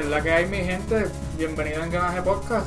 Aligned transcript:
Que 0.00 0.06
es 0.06 0.10
la 0.12 0.22
que 0.22 0.30
hay, 0.32 0.46
mi 0.46 0.56
gente. 0.64 1.08
Bienvenido 1.36 1.82
a 1.82 1.84
Engranaje 1.84 2.22
Podcast. 2.22 2.66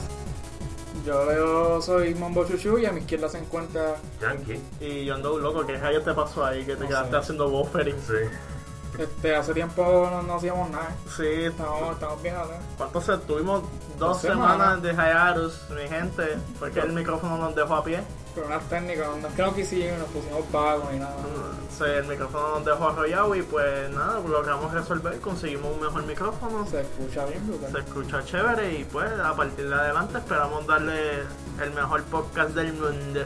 Yo 1.04 1.82
soy 1.82 2.14
Mambo 2.14 2.46
Chuchu 2.46 2.78
y 2.78 2.86
a 2.86 2.92
mi 2.92 3.00
izquierda 3.00 3.28
se 3.28 3.40
encuentra. 3.40 3.96
Yankee. 4.22 4.62
Y 4.80 5.06
yo 5.06 5.16
ando 5.16 5.40
loco, 5.40 5.66
¿qué 5.66 5.76
rayo 5.80 6.04
te 6.04 6.14
pasó 6.14 6.46
ahí? 6.46 6.64
Que 6.64 6.76
te 6.76 6.84
No 6.84 6.88
quedaste 6.90 7.10
sé. 7.10 7.18
haciendo 7.18 7.50
buffering. 7.50 7.96
Sí. 8.06 9.00
Este, 9.00 9.36
hace 9.36 9.52
tiempo 9.56 9.82
no, 10.12 10.22
no 10.22 10.36
hacíamos 10.36 10.70
nada. 10.70 10.90
Sí, 11.18 11.26
Estamos, 11.46 11.94
estamos 11.94 12.22
bien, 12.22 12.36
¿no? 12.36 12.44
¿cuánto 12.78 13.02
se? 13.02 13.18
Tuvimos 13.18 13.64
dos 13.98 13.98
Dos 13.98 14.22
semanas. 14.22 14.52
semanas 14.52 14.84
de 14.84 14.94
hiatus, 14.94 15.62
mi 15.72 15.88
gente. 15.90 16.38
Fue 16.60 16.72
que 16.72 16.82
el 16.82 16.94
micrófono 16.94 17.38
nos 17.40 17.56
dejó 17.56 17.74
a 17.78 17.84
pie. 17.84 18.02
Pero 18.36 18.48
unas 18.48 18.64
técnicas, 18.68 19.08
no 19.22 19.28
es 19.28 19.34
que 19.36 19.42
no 19.44 19.54
quisimos, 19.54 19.98
nos 20.00 20.08
pusimos 20.08 20.52
vagos 20.52 20.92
ni 20.92 21.00
nada. 21.00 21.16
Sí, 21.78 21.84
el 21.84 22.06
micrófono 22.06 22.50
nos 22.56 22.66
dejó 22.66 22.90
arrollado 22.90 23.36
y 23.36 23.44
pues 23.44 23.90
nada, 23.92 24.20
logramos 24.28 24.74
resolver, 24.74 25.20
conseguimos 25.20 25.72
un 25.76 25.82
mejor 25.82 26.04
micrófono. 26.08 26.66
Se 26.66 26.82
escucha 26.82 27.26
bien, 27.26 27.42
Se 27.46 27.52
brutal. 27.52 27.78
escucha 27.78 28.26
chévere 28.26 28.74
y 28.80 28.84
pues 28.86 29.12
a 29.20 29.36
partir 29.36 29.70
de 29.70 29.76
adelante 29.76 30.18
esperamos 30.18 30.66
darle 30.66 31.20
el 31.62 31.72
mejor 31.76 32.04
podcast 32.06 32.50
del 32.52 32.74
mundo. 32.74 33.24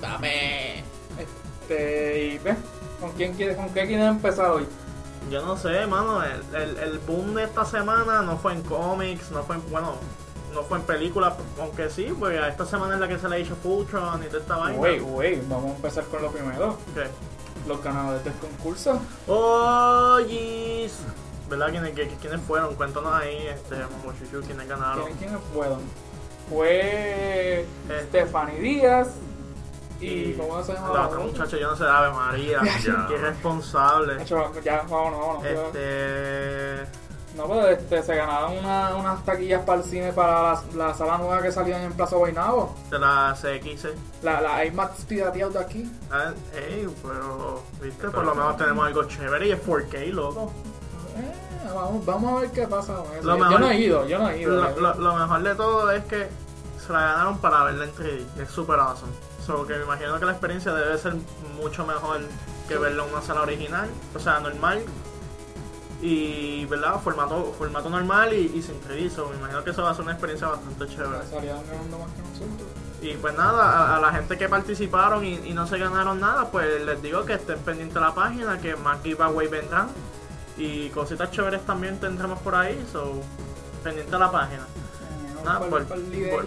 Dame. 0.00 0.84
Este, 1.18 2.24
y 2.24 2.38
ve, 2.38 2.54
¿con 3.00 3.10
quién 3.12 3.34
quieres, 3.34 3.56
con 3.56 3.68
qué 3.70 3.86
quieres 3.86 4.06
empezar 4.06 4.50
hoy? 4.50 4.68
Yo 5.30 5.44
no 5.44 5.56
sé, 5.56 5.86
mano, 5.86 6.22
el, 6.22 6.42
el, 6.54 6.76
el 6.78 6.98
boom 7.00 7.34
de 7.34 7.44
esta 7.44 7.64
semana 7.64 8.22
no 8.22 8.36
fue 8.38 8.52
en 8.52 8.62
cómics, 8.62 9.30
no 9.30 9.42
fue 9.42 9.56
en, 9.56 9.70
bueno, 9.70 9.94
no 10.54 10.62
fue 10.62 10.78
en 10.78 10.84
películas, 10.84 11.34
aunque 11.60 11.90
sí, 11.90 12.14
pues 12.18 12.40
esta 12.42 12.64
semana 12.66 12.94
es 12.94 13.00
la 13.00 13.08
que 13.08 13.18
se 13.18 13.28
le 13.28 13.40
hizo 13.40 13.54
Fultron 13.56 14.22
y 14.22 14.26
toda 14.26 14.40
esta 14.40 14.56
vaina. 14.56 14.78
Wait, 14.78 15.02
wait, 15.02 15.48
vamos 15.48 15.72
a 15.72 15.76
empezar 15.76 16.04
con 16.04 16.22
lo 16.22 16.30
primero. 16.30 16.78
¿Qué? 16.94 17.04
Los 17.68 17.82
ganadores 17.82 18.24
del 18.24 18.34
concurso. 18.34 19.00
Oye, 19.26 20.90
¿verdad? 21.48 21.70
¿Quiénes, 22.20 22.40
fueron? 22.46 22.74
Cuéntanos 22.74 23.12
ahí, 23.12 23.46
este, 23.46 23.76
Momochuchu, 23.76 24.40
quiénes 24.46 24.68
ganaron. 24.68 25.04
¿Quiénes, 25.04 25.18
quiénes 25.18 25.40
fueron? 25.52 25.80
Fue 26.48 27.66
Stephanie 28.08 28.60
Díaz 28.60 29.08
y, 30.00 30.32
¿cómo 30.34 30.62
se 30.62 30.74
llama? 30.74 30.92
La 30.92 31.06
otra 31.08 31.18
muchacha, 31.20 31.56
yo 31.56 31.70
no 31.70 31.76
sé, 31.76 31.84
Ave 31.84 32.10
María, 32.10 32.60
qué 33.08 33.16
responsable. 33.16 34.24
Ya, 34.62 34.82
vámonos, 34.88 35.20
vámonos. 35.20 35.44
Este, 35.44 37.03
No, 37.36 37.48
pero 37.48 37.66
este, 37.68 38.02
se 38.02 38.14
ganaron 38.14 38.58
una- 38.58 38.94
unas 38.96 39.24
taquillas 39.24 39.62
para 39.64 39.78
el 39.80 39.84
cine 39.84 40.12
para 40.12 40.52
la, 40.52 40.62
la 40.76 40.94
sala 40.94 41.18
nueva 41.18 41.42
que 41.42 41.50
salió 41.50 41.76
en 41.76 41.92
Plaza 41.92 42.14
Guaynabo. 42.16 42.74
de 42.90 42.98
la 42.98 43.34
CX. 43.34 43.88
La, 44.22 44.40
la 44.40 44.64
IMAX 44.64 45.04
pirateado 45.04 45.50
de 45.50 45.58
aquí. 45.58 45.90
Ah, 46.12 46.32
ey, 46.54 46.88
pero, 47.02 47.62
viste, 47.82 48.08
por 48.10 48.24
lo 48.24 48.34
menos 48.34 48.56
tenemos 48.56 48.86
algo 48.86 49.04
chévere 49.04 49.48
y 49.48 49.52
es 49.52 49.60
4K, 49.66 50.12
loco. 50.12 50.52
Eh, 51.16 51.70
vamos, 51.74 52.04
vamos 52.06 52.32
a 52.32 52.40
ver 52.42 52.50
qué 52.52 52.66
pasa 52.68 52.94
con 52.94 53.06
eso. 53.16 53.22
Lo 53.26 53.36
Yo 53.36 53.44
mejor- 53.44 53.60
no 53.60 53.70
he 53.70 53.76
ido, 53.78 54.06
yo 54.06 54.18
no 54.18 54.28
he 54.30 54.40
ido. 54.40 54.54
Lo, 54.54 54.80
lo- 54.80 54.94
lo 54.94 55.14
mejor 55.16 55.42
de 55.42 55.54
todo 55.56 55.90
es 55.90 56.04
que 56.04 56.28
se 56.86 56.92
la 56.92 57.00
ganaron 57.00 57.38
para 57.38 57.64
verla 57.64 57.84
en 57.84 57.92
3D. 57.94 58.42
Es 58.42 58.48
super 58.50 58.78
awesome. 58.78 59.12
So 59.44 59.66
que 59.66 59.74
me 59.74 59.82
imagino 59.84 60.18
que 60.20 60.24
la 60.24 60.32
experiencia 60.32 60.72
debe 60.72 60.96
ser 60.98 61.14
mucho 61.60 61.84
mejor 61.84 62.20
que 62.68 62.78
verla 62.78 63.04
en 63.04 63.10
una 63.12 63.22
sala 63.22 63.42
original, 63.42 63.88
o 64.14 64.18
sea, 64.20 64.38
normal. 64.40 64.82
Y, 66.02 66.66
¿verdad? 66.66 67.00
Formato, 67.02 67.54
formato 67.56 67.88
normal 67.88 68.34
y, 68.34 68.52
y 68.54 68.62
sin 68.62 68.80
3D. 68.80 69.10
So, 69.10 69.28
me 69.28 69.36
imagino 69.36 69.64
que 69.64 69.70
eso 69.70 69.82
va 69.82 69.90
a 69.90 69.94
ser 69.94 70.02
una 70.02 70.12
experiencia 70.12 70.48
bastante 70.48 70.86
chévere. 70.88 71.18
Y 73.00 73.14
pues 73.14 73.36
nada, 73.36 73.62
a, 73.62 73.96
a 73.96 74.00
la 74.00 74.12
gente 74.12 74.36
que 74.38 74.48
participaron 74.48 75.24
y, 75.24 75.34
y 75.34 75.52
no 75.54 75.66
se 75.66 75.78
ganaron 75.78 76.20
nada, 76.20 76.50
pues 76.50 76.84
les 76.84 77.02
digo 77.02 77.24
que 77.24 77.34
estén 77.34 77.58
pendientes 77.58 77.94
de 77.94 78.00
la 78.00 78.14
página, 78.14 78.58
que 78.60 78.76
más 78.76 79.02
giveaway 79.02 79.48
vendrán. 79.48 79.88
Y 80.56 80.88
cositas 80.90 81.30
chéveres 81.30 81.64
también 81.66 81.98
tendremos 81.98 82.38
por 82.40 82.54
ahí, 82.54 82.82
so 82.92 83.20
pendiente 83.82 84.12
de 84.12 84.18
la 84.18 84.30
página. 84.30 84.66
Nada, 85.44 85.58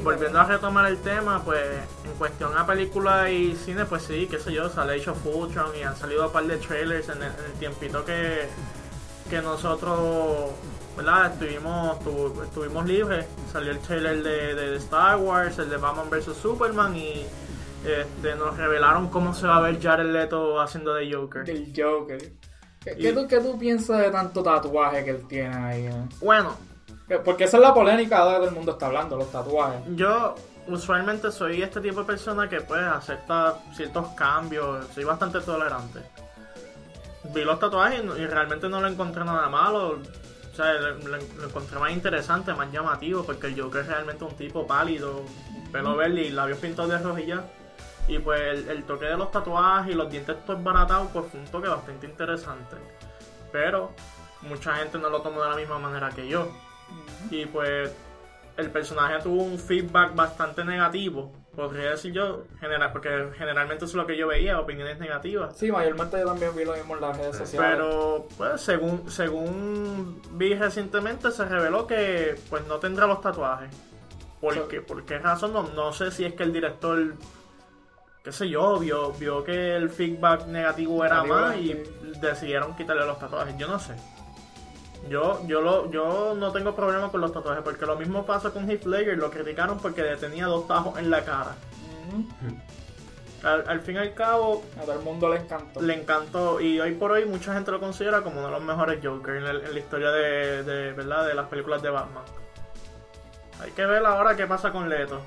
volviendo 0.03 0.39
a 0.39 0.45
retomar 0.45 0.87
el 0.87 0.97
tema, 0.97 1.43
pues 1.43 1.61
en 2.03 2.13
cuestión 2.17 2.57
a 2.57 2.65
película 2.65 3.29
y 3.29 3.55
cine, 3.55 3.85
pues 3.85 4.01
sí, 4.03 4.27
qué 4.27 4.39
sé 4.39 4.51
yo, 4.51 4.69
sale 4.69 4.95
Age 4.95 5.11
of 5.11 5.23
Ultron 5.23 5.75
y 5.79 5.83
han 5.83 5.95
salido 5.95 6.25
un 6.25 6.31
par 6.31 6.45
de 6.47 6.57
trailers 6.57 7.07
en 7.09 7.21
el, 7.21 7.31
en 7.31 7.45
el 7.45 7.51
tiempito 7.59 8.03
que, 8.03 8.49
que 9.29 9.41
nosotros, 9.41 10.51
¿verdad? 10.95 11.33
Estuvimos, 11.33 11.97
estu- 11.99 12.43
estuvimos 12.43 12.85
libres. 12.85 13.25
Salió 13.51 13.71
el 13.71 13.79
trailer 13.79 14.23
de, 14.23 14.55
de 14.55 14.75
Star 14.77 15.17
Wars, 15.17 15.57
el 15.59 15.69
de 15.69 15.77
Batman 15.77 16.09
vs. 16.09 16.35
Superman 16.41 16.95
y 16.95 17.25
este, 17.85 18.35
nos 18.35 18.57
revelaron 18.57 19.07
cómo 19.09 19.33
se 19.33 19.47
va 19.47 19.57
a 19.57 19.61
ver 19.61 19.81
Jared 19.81 20.11
Leto 20.11 20.59
haciendo 20.59 20.93
de 20.93 21.11
Joker. 21.13 21.43
Del 21.45 21.71
Joker. 21.75 22.17
¿Qué, 22.83 22.93
Y- 22.97 23.01
qué 23.01 23.13
tú, 23.13 23.27
qué 23.27 23.39
tú 23.39 23.57
piensas 23.57 23.99
de 23.99 24.09
tanto 24.11 24.41
tatuaje 24.43 25.03
que 25.03 25.11
él 25.11 25.27
tiene 25.27 25.55
ahí? 25.55 25.85
eh? 25.87 26.07
Bueno, 26.21 26.55
Que- 27.07 27.19
Porque 27.19 27.45
esa 27.45 27.55
es 27.57 27.63
la 27.63 27.73
polémica 27.73 28.17
ahora 28.17 28.33
que 28.33 28.39
todo 28.39 28.49
el 28.49 28.55
mundo 28.55 28.71
está 28.73 28.87
hablando, 28.87 29.15
los 29.15 29.31
tatuajes. 29.31 29.79
Yo 29.95 30.35
usualmente 30.67 31.31
soy 31.31 31.61
este 31.61 31.79
tipo 31.79 32.01
de 32.01 32.05
persona 32.05 32.49
que 32.49 32.59
pues 32.59 32.81
acepta 32.81 33.59
ciertos 33.73 34.09
cambios, 34.09 34.85
soy 34.93 35.05
bastante 35.05 35.39
tolerante. 35.39 35.99
Vi 37.33 37.43
los 37.43 37.59
tatuajes 37.59 38.03
y, 38.03 38.25
realmente 38.25 38.69
no 38.69 38.81
le 38.81 38.89
encontré 38.89 39.23
nada 39.23 39.49
malo. 39.49 39.99
O 40.51 40.55
sea, 40.55 40.73
lo, 40.73 41.17
encontré 41.45 41.79
más 41.79 41.91
interesante, 41.91 42.53
más 42.53 42.71
llamativo, 42.71 43.23
porque 43.23 43.47
el 43.47 43.61
Joker 43.61 43.81
es 43.81 43.87
realmente 43.87 44.23
un 44.23 44.35
tipo 44.35 44.65
pálido, 44.65 45.23
pelo 45.71 45.95
verde 45.95 46.21
y 46.23 46.29
labios 46.29 46.59
pintados 46.59 46.91
de 46.91 46.97
rojo 46.97 47.19
y 47.19 47.27
ya. 47.27 47.43
Y 48.07 48.19
pues 48.19 48.41
el, 48.41 48.69
el 48.69 48.83
toque 48.83 49.05
de 49.05 49.17
los 49.17 49.31
tatuajes 49.31 49.93
y 49.93 49.97
los 49.97 50.09
dientes 50.09 50.45
todos 50.45 50.63
baratados, 50.63 51.09
pues 51.13 51.25
fue 51.29 51.39
un 51.39 51.45
toque 51.47 51.67
bastante 51.67 52.07
interesante. 52.07 52.75
Pero 53.51 53.93
mucha 54.41 54.75
gente 54.75 54.97
no 54.97 55.09
lo 55.09 55.21
tomó 55.21 55.43
de 55.43 55.49
la 55.49 55.55
misma 55.55 55.77
manera 55.79 56.09
que 56.09 56.27
yo. 56.27 56.47
Y 57.29 57.45
pues 57.45 57.91
el 58.57 58.71
personaje 58.71 59.21
tuvo 59.21 59.43
un 59.43 59.59
feedback 59.59 60.15
bastante 60.15 60.65
negativo, 60.65 61.31
podría 61.57 61.89
decir 61.89 62.13
yo, 62.13 62.43
general, 62.59 62.91
porque 62.91 63.31
generalmente 63.35 63.85
eso 63.85 63.93
es 63.93 63.95
lo 63.95 64.05
que 64.05 64.15
yo 64.15 64.27
veía, 64.27 64.59
opiniones 64.59 64.99
negativas. 64.99 65.57
Sí, 65.57 65.71
mayormente 65.71 66.19
yo 66.19 66.25
también 66.27 66.55
vi 66.55 66.63
lo 66.63 66.75
mismo 66.75 66.93
en 66.93 67.01
las 67.01 67.17
redes 67.17 67.35
sociales. 67.35 67.71
Pero, 67.71 68.27
pues, 68.37 68.61
según, 68.61 69.09
según 69.09 70.21
vi 70.33 70.53
recientemente, 70.53 71.31
se 71.31 71.45
reveló 71.45 71.87
que 71.87 72.35
pues 72.51 72.63
no 72.67 72.77
tendrá 72.77 73.07
los 73.07 73.21
tatuajes. 73.21 73.75
¿Por 74.39 74.67
qué? 74.67 74.81
¿Por 74.81 75.03
qué 75.03 75.17
razón? 75.17 75.51
No, 75.51 75.63
no 75.63 75.91
sé 75.93 76.11
si 76.11 76.25
es 76.25 76.35
que 76.35 76.43
el 76.43 76.53
director, 76.53 77.15
qué 78.23 78.31
sé 78.31 78.47
yo, 78.47 78.77
vio, 78.77 79.13
vio 79.13 79.43
que 79.43 79.75
el 79.75 79.89
feedback 79.89 80.45
negativo 80.45 81.03
era 81.03 81.23
Negativo, 81.23 81.41
más 81.41 81.57
y 81.57 81.73
decidieron 82.21 82.75
quitarle 82.75 83.03
los 83.03 83.17
tatuajes. 83.17 83.57
Yo 83.57 83.67
no 83.67 83.79
sé. 83.79 83.95
Yo, 85.09 85.41
yo, 85.47 85.61
lo, 85.61 85.89
yo 85.91 86.35
no 86.37 86.51
tengo 86.51 86.75
problema 86.75 87.09
con 87.09 87.21
los 87.21 87.31
tatuajes, 87.31 87.63
porque 87.63 87.85
lo 87.85 87.95
mismo 87.95 88.25
pasa 88.25 88.51
con 88.51 88.69
Heath 88.69 88.85
Ledger, 88.85 89.17
lo 89.17 89.29
criticaron 89.31 89.77
porque 89.79 90.03
tenía 90.19 90.45
dos 90.47 90.67
tajos 90.67 90.97
en 90.99 91.09
la 91.09 91.23
cara. 91.23 91.55
Ujú. 92.11 92.57
Al, 93.47 93.63
al 93.69 93.81
fin 93.81 93.95
y 93.95 93.99
al 93.99 94.13
cabo, 94.15 94.63
A 94.77 94.81
todo 94.81 94.93
el 94.93 95.01
mundo 95.05 95.29
le 95.29 95.37
encantó. 95.37 95.81
le 95.81 95.93
encantó 95.93 96.59
y 96.59 96.79
hoy 96.79 96.93
por 96.95 97.11
hoy 97.11 97.25
mucha 97.25 97.53
gente 97.53 97.71
lo 97.71 97.79
considera 97.79 98.21
como 98.21 98.39
uno 98.39 98.47
de 98.47 98.53
los 98.53 98.63
mejores 98.63 98.99
Joker 99.01 99.35
en, 99.35 99.45
el- 99.45 99.61
en 99.63 99.73
la 99.73 99.79
historia 99.79 100.11
de, 100.11 100.63
de, 100.63 100.91
¿verdad? 100.93 101.25
de 101.27 101.35
las 101.35 101.47
películas 101.47 101.81
de 101.81 101.89
Batman. 101.91 102.23
Hay 103.61 103.71
que 103.71 103.85
ver 103.85 104.05
ahora 104.05 104.35
qué 104.35 104.45
pasa 104.47 104.71
con 104.71 104.89
Leto. 104.89 105.21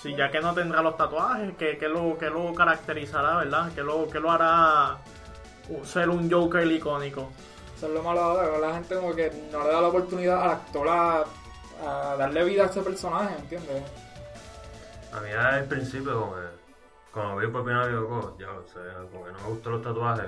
Si 0.00 0.14
ya 0.14 0.30
que 0.30 0.40
no 0.40 0.54
tendrá 0.54 0.82
los 0.82 0.96
tatuajes, 0.96 1.56
que, 1.56 1.78
que 1.78 1.88
lo, 1.88 2.16
que 2.18 2.28
lo 2.30 2.54
caracterizará, 2.54 3.38
¿verdad? 3.38 3.72
Que 3.72 3.82
lo, 3.82 4.06
que 4.08 4.20
lo 4.20 4.30
hará 4.30 4.98
ser 5.84 6.10
un 6.10 6.30
Joker 6.30 6.70
icónico. 6.70 7.30
Eso 7.76 7.88
es 7.88 7.92
lo 7.92 8.02
malo 8.02 8.20
ahora, 8.20 8.52
que 8.54 8.58
la 8.58 8.74
gente 8.74 8.94
como 8.94 9.14
que 9.14 9.30
no 9.52 9.62
le 9.64 9.70
da 9.72 9.80
la 9.82 9.88
oportunidad 9.88 10.42
al 10.42 10.50
actor 10.52 10.88
a, 10.88 11.24
a 11.86 12.16
darle 12.16 12.44
vida 12.44 12.62
a 12.62 12.66
ese 12.66 12.80
personaje, 12.80 13.34
¿entiendes? 13.38 13.82
A 15.12 15.20
mí 15.20 15.30
al 15.30 15.64
principio, 15.66 16.18
como 16.20 16.34
que, 16.36 16.40
cuando 17.12 17.36
vi 17.36 17.46
por 17.48 17.64
primera 17.64 17.86
vez, 17.86 17.94
digo, 17.94 18.08
"Oh, 18.22 18.38
ya, 18.38 18.50
o 18.50 18.66
sea, 18.66 18.82
como 19.12 19.24
que 19.26 19.32
no 19.32 19.38
me 19.38 19.48
gustan 19.48 19.72
los 19.72 19.82
tatuajes. 19.82 20.26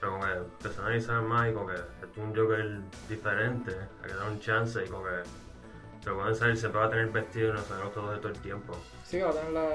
Pero 0.00 0.12
como 0.12 0.24
que 0.24 0.32
empecé 0.32 0.80
a 0.80 0.84
analizar 0.84 1.22
más 1.22 1.48
y 1.48 1.52
como 1.54 1.66
que 1.68 1.74
esto 1.74 2.06
es 2.12 2.18
un 2.18 2.36
Joker 2.36 2.80
diferente, 3.08 3.70
hay 4.02 4.10
que 4.10 4.16
dar 4.16 4.28
un 4.28 4.40
chance 4.40 4.84
y 4.84 4.88
como 4.88 5.04
que 5.04 5.22
se 6.04 6.10
pueden 6.10 6.34
salir, 6.36 6.56
siempre 6.56 6.80
va 6.80 6.86
a 6.86 6.90
tener 6.90 7.06
vestido 7.08 7.48
y 7.50 7.52
no 7.52 7.62
se 7.62 7.74
los 7.74 7.88
tatuajes 7.94 8.20
todo 8.20 8.32
el 8.32 8.38
tiempo. 8.40 8.76
Sí, 9.04 9.20
va 9.20 9.30
a 9.30 9.32
tener 9.32 9.52
la... 9.52 9.68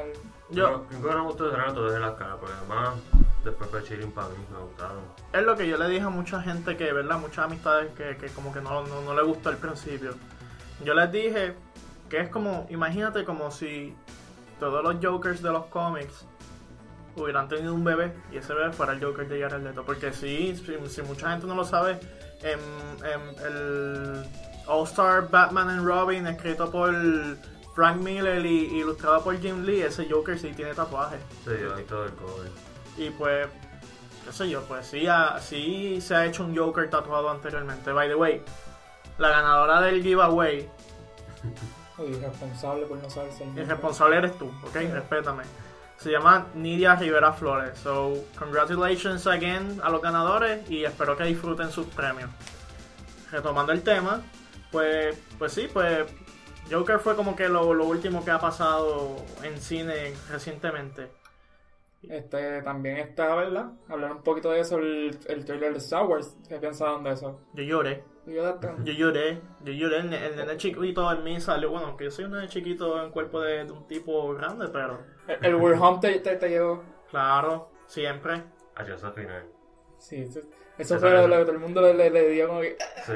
Yo, 0.52 0.86
no 0.92 1.00
me 1.00 1.22
gustó 1.22 1.50
tener 1.50 1.66
los 1.66 1.76
tatuajes 1.76 1.96
en 1.96 2.02
la 2.02 2.16
cara, 2.16 2.36
porque 2.38 2.54
además 2.58 2.96
después 3.44 3.70
fue 3.70 3.84
chilling 3.84 4.12
para 4.12 4.28
mí, 4.30 4.36
me 4.52 4.60
gustaron. 4.60 5.00
es 5.34 5.44
lo 5.44 5.56
que 5.56 5.68
yo 5.68 5.78
le 5.78 5.88
dije 5.88 6.04
a 6.04 6.10
mucha 6.10 6.42
gente 6.42 6.76
que, 6.78 6.92
¿verdad? 6.92 7.20
Muchas 7.20 7.46
amistades 7.46 7.92
que, 7.94 8.18
que 8.18 8.28
como 8.28 8.54
que 8.54 8.62
no, 8.62 8.86
no, 8.86 9.02
no 9.02 9.16
le 9.16 9.24
gustó 9.24 9.50
al 9.50 9.58
principio. 9.58 10.14
Yo 10.84 10.94
les 10.94 11.12
dije 11.12 11.56
que 12.10 12.20
es 12.20 12.30
como, 12.30 12.68
imagínate 12.70 13.24
como 13.24 13.50
si 13.52 13.96
todos 14.60 14.84
los 14.84 15.04
Jokers 15.04 15.42
de 15.42 15.52
los 15.52 15.66
cómics 15.68 16.26
hubieran 17.16 17.48
tenido 17.48 17.74
un 17.74 17.84
bebé 17.84 18.14
y 18.32 18.38
ese 18.38 18.54
bebé 18.54 18.72
fuera 18.72 18.94
el 18.94 19.04
Joker 19.04 19.28
de 19.28 19.42
Jared 19.42 19.64
Leto. 19.64 19.84
Porque 19.84 20.14
si, 20.14 20.56
si, 20.56 20.78
si 20.90 21.02
mucha 21.02 21.32
gente 21.32 21.48
no 21.48 21.56
lo 21.56 21.64
sabe, 21.64 22.00
en, 22.44 22.60
en 23.06 23.46
el 23.46 24.26
All 24.68 24.84
Star 24.84 25.30
Batman 25.30 25.70
and 25.70 25.86
Robin, 25.86 26.28
escrito 26.28 26.70
por 26.72 26.94
Frank 27.74 27.98
Miller 27.98 28.46
y 28.46 28.78
ilustrado 28.80 29.24
por 29.24 29.40
Jim 29.40 29.64
Lee, 29.64 29.82
ese 29.82 30.08
Joker 30.10 30.38
sí 30.38 30.52
tiene 30.54 30.74
tatuajes. 30.74 31.20
Sí, 31.46 31.52
todo 31.88 32.06
el 32.06 32.12
cover. 32.14 32.52
Y 32.98 33.10
pues, 33.12 33.48
qué 34.26 34.32
sé 34.34 34.50
yo, 34.50 34.62
pues 34.64 34.86
sí, 34.88 35.08
ha- 35.08 35.40
sí 35.40 36.00
se 36.02 36.16
ha 36.16 36.26
hecho 36.26 36.44
un 36.44 36.56
Joker 36.56 36.90
tatuado 36.90 37.30
anteriormente. 37.30 37.92
By 37.92 38.10
the 38.10 38.16
way, 38.16 38.44
la 39.18 39.30
ganadora 39.30 39.82
del 39.82 40.02
giveaway, 40.04 40.70
Uy, 41.98 42.14
responsable 42.16 42.86
por 42.88 42.98
no 42.98 43.10
saber 43.10 43.32
ser 43.32 43.48
el 43.56 43.68
responsable 43.68 44.18
eres 44.18 44.38
tú, 44.38 44.46
¿ok? 44.64 44.76
Respétame. 44.92 45.44
Se 45.98 46.10
llama 46.10 46.48
Nidia 46.56 46.96
Rivera 46.96 47.32
Flores. 47.32 47.78
So, 47.78 48.14
congratulations 48.40 49.28
again 49.28 49.80
a 49.84 49.90
los 49.90 50.02
ganadores 50.02 50.68
y 50.70 50.84
espero 50.84 51.16
que 51.16 51.26
disfruten 51.26 51.70
sus 51.72 51.86
premios. 51.88 52.30
Retomando 53.32 53.72
el 53.72 53.84
tema, 53.84 54.22
pues, 54.72 55.16
pues 55.38 55.54
sí, 55.54 55.70
pues 55.72 56.06
Joker 56.72 57.00
fue 57.00 57.16
como 57.16 57.36
que 57.36 57.50
lo, 57.50 57.74
lo 57.74 57.86
último 57.86 58.24
que 58.24 58.32
ha 58.32 58.40
pasado 58.40 59.16
en 59.44 59.60
cine 59.60 60.14
recientemente. 60.30 61.10
Este, 62.04 62.64
también 62.64 62.98
está, 62.98 63.36
¿verdad? 63.36 63.74
Hablar 63.88 64.14
un 64.14 64.24
poquito 64.24 64.50
de 64.50 64.62
eso, 64.62 64.80
el, 64.80 65.18
el 65.28 65.46
trailer 65.46 65.74
de 65.74 65.78
Star 65.78 66.06
Wars. 66.06 66.36
¿Qué 66.50 66.58
pensaron 66.58 67.04
de 67.04 67.12
eso? 67.12 67.40
Yo 67.54 67.64
lloré, 67.64 68.04
yo, 68.26 68.60
yo 68.84 68.94
lloré, 68.94 69.40
yo 69.64 69.72
lloré. 69.74 70.00
El, 70.00 70.14
el 70.14 70.36
nene 70.36 70.58
chiquito 70.58 71.12
en 71.12 71.24
mí 71.24 71.40
salió, 71.40 71.70
bueno, 71.70 71.88
aunque 71.88 72.06
yo 72.06 72.12
soy 72.12 72.26
un 72.26 72.32
nene 72.32 72.48
chiquito 72.48 73.04
en 73.04 73.12
cuerpo 73.12 73.42
de, 73.42 73.66
de 73.66 73.72
un 73.72 73.86
tipo 73.88 74.34
grande, 74.34 74.68
pero 74.70 75.00
el, 75.28 75.46
el 75.46 75.56
Home 75.56 76.00
te, 76.02 76.20
te, 76.20 76.38
te 76.38 76.50
llegó. 76.50 76.84
claro, 77.12 77.70
siempre. 77.86 78.44
Yo 78.88 78.96
esa 78.96 79.12
final. 79.12 79.46
Sí, 80.00 80.24
eso, 80.24 80.40
eso 80.80 81.00
fue 81.00 81.12
lo, 81.12 81.28
lo 81.28 81.38
que 81.38 81.42
todo 81.44 81.52
el 81.52 81.60
mundo 81.60 81.82
le, 81.84 81.94
le, 81.94 82.10
le 82.10 82.30
dio 82.30 82.48
como 82.48 82.62
que. 82.62 82.78
Sí. 83.06 83.14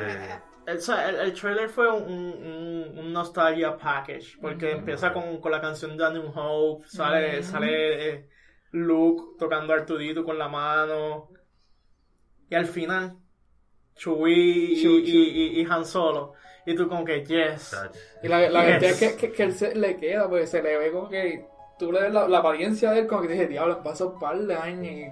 El, 0.68 0.78
o 0.78 0.82
sea, 0.82 1.10
el, 1.10 1.16
el 1.18 1.34
trailer 1.34 1.70
fue 1.70 1.92
un, 1.92 2.04
un, 2.12 3.00
un 3.00 3.14
nostalgia 3.14 3.78
package, 3.78 4.38
porque 4.42 4.72
empieza 4.72 5.14
con, 5.14 5.40
con 5.40 5.52
la 5.52 5.62
canción 5.62 5.96
de 5.98 6.12
New 6.14 6.32
Hope, 6.36 6.88
sale, 6.88 7.44
sale 7.44 8.10
eh, 8.10 8.30
Luke 8.72 9.38
tocando 9.40 9.74
a 9.74 9.78
Artudito 9.78 10.24
con 10.24 10.38
la 10.38 10.48
mano, 10.48 11.30
y 12.50 12.56
al 12.56 12.66
final, 12.66 13.18
Chewie 13.96 14.34
y, 14.36 14.86
y, 14.86 15.58
y- 15.60 15.62
y 15.62 15.66
Han 15.70 15.86
Solo, 15.86 16.34
y 16.66 16.76
tú 16.76 16.88
como 16.90 17.06
que, 17.06 17.24
yes. 17.24 17.76
Y 18.24 18.28
la, 18.28 18.50
la 18.50 18.64
Yes. 18.66 18.72
verdad 18.82 18.84
es 18.90 19.00
que, 19.00 19.16
que, 19.18 19.32
que 19.32 19.44
él 19.44 19.54
se, 19.54 19.76
le 19.76 19.98
queda, 19.98 20.28
porque 20.30 20.48
se 20.48 20.62
le 20.64 20.78
ve 20.78 20.92
como 20.92 21.10
que. 21.10 21.46
Tú 21.78 21.92
le 21.92 22.04
ves 22.04 22.14
la, 22.14 22.26
la 22.30 22.38
apariencia 22.38 22.92
de 22.92 23.00
él, 23.02 23.08
como 23.08 23.22
que 23.24 23.28
dije, 23.28 23.48
diablo, 23.48 23.84
pasó 23.84 24.12
un 24.12 24.20
par 24.20 24.38
de 24.40 24.56
años 24.56 24.86
y. 24.86 25.10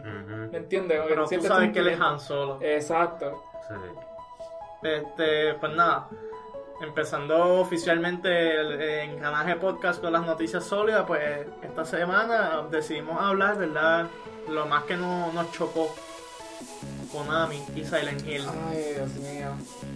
¿Me 0.51 0.57
entiendes? 0.59 0.97
Como 0.97 1.07
que 1.09 1.13
pero 1.15 1.27
tú 1.27 1.41
sabes 1.41 1.71
que 1.73 1.79
él 1.79 1.87
es. 1.89 1.99
Han 1.99 2.19
Solo. 2.19 2.57
Exacto. 2.61 3.43
Sí. 3.67 3.73
Este, 4.83 5.53
pues 5.55 5.73
nada, 5.73 6.09
empezando 6.81 7.61
oficialmente 7.61 8.59
el, 8.59 8.71
el 8.73 9.09
engranaje 9.11 9.55
podcast 9.55 10.01
con 10.01 10.13
las 10.13 10.25
noticias 10.25 10.63
sólidas, 10.63 11.05
pues 11.07 11.21
esta 11.61 11.85
semana 11.85 12.63
decidimos 12.69 13.19
hablar, 13.19 13.57
¿verdad? 13.57 14.07
Lo 14.49 14.65
más 14.65 14.83
que 14.83 14.97
no, 14.97 15.31
nos 15.31 15.51
chocó 15.51 15.93
Konami 17.11 17.63
y 17.75 17.83
Silent 17.83 18.27
Hill. 18.27 18.43
Ay, 18.67 18.93
Dios 18.95 19.13
mío. 19.15 19.49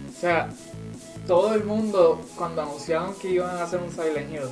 O 0.08 0.20
sea, 0.20 0.48
todo 1.26 1.54
el 1.54 1.64
mundo, 1.64 2.20
cuando 2.36 2.62
anunciaron 2.62 3.14
que 3.16 3.28
iban 3.30 3.56
a 3.56 3.64
hacer 3.64 3.80
un 3.80 3.92
Silent 3.92 4.32
Hill, 4.32 4.48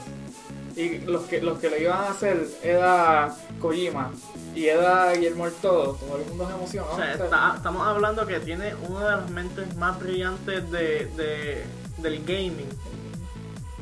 y 0.76 0.98
los 0.98 1.24
que, 1.24 1.40
los 1.40 1.58
que 1.58 1.70
lo 1.70 1.78
iban 1.78 1.98
a 1.98 2.10
hacer 2.10 2.46
era 2.62 3.34
Kojima 3.60 4.12
y 4.56 4.67
era 4.67 5.12
Guillermo 5.12 5.44
del 5.44 5.55
Todo, 5.55 5.94
todo 5.94 6.17
el 6.19 6.25
mundo 6.26 6.47
se 6.49 6.55
emocionó. 6.55 6.91
O 6.93 6.97
sea, 6.97 7.12
está- 7.12 7.53
estamos 7.56 7.87
hablando 7.87 8.26
que 8.26 8.41
tiene 8.41 8.75
una 8.88 9.05
de 9.05 9.17
las 9.17 9.31
mentes 9.31 9.76
más 9.76 9.99
brillantes 10.00 10.70
de, 10.70 11.06
de- 11.17 11.64
del 11.99 12.25
gaming 12.25 12.69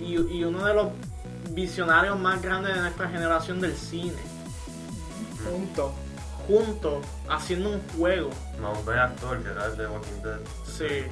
y, 0.00 0.15
y 0.21 0.44
uno 0.44 0.65
de 0.65 0.75
los 0.75 0.88
visionarios 1.50 2.19
más 2.19 2.43
grandes 2.43 2.75
de 2.75 2.81
nuestra 2.81 3.09
generación 3.09 3.61
del 3.61 3.76
cine, 3.76 4.12
punto. 5.49 5.93
juntos 6.47 7.05
haciendo 7.29 7.71
un 7.71 7.81
juego. 7.97 8.31
No, 8.61 8.73
un 8.73 8.85
buen 8.85 8.99
actor 8.99 9.43
que 9.43 9.50
era 9.50 9.67
el 9.67 9.76
de 9.76 9.87
Walking 9.87 10.23
Dead. 10.23 10.38
Sí. 10.67 11.06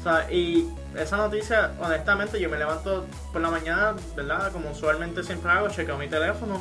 O 0.00 0.02
sea, 0.02 0.30
y 0.32 0.68
esa 0.96 1.16
noticia, 1.16 1.72
honestamente, 1.80 2.40
yo 2.40 2.48
me 2.50 2.58
levanto 2.58 3.06
por 3.32 3.40
la 3.40 3.50
mañana, 3.50 3.94
¿verdad? 4.14 4.52
Como 4.52 4.70
usualmente 4.70 5.22
siempre 5.24 5.50
hago, 5.50 5.68
chequeo 5.68 5.96
mi 5.98 6.08
teléfono 6.08 6.60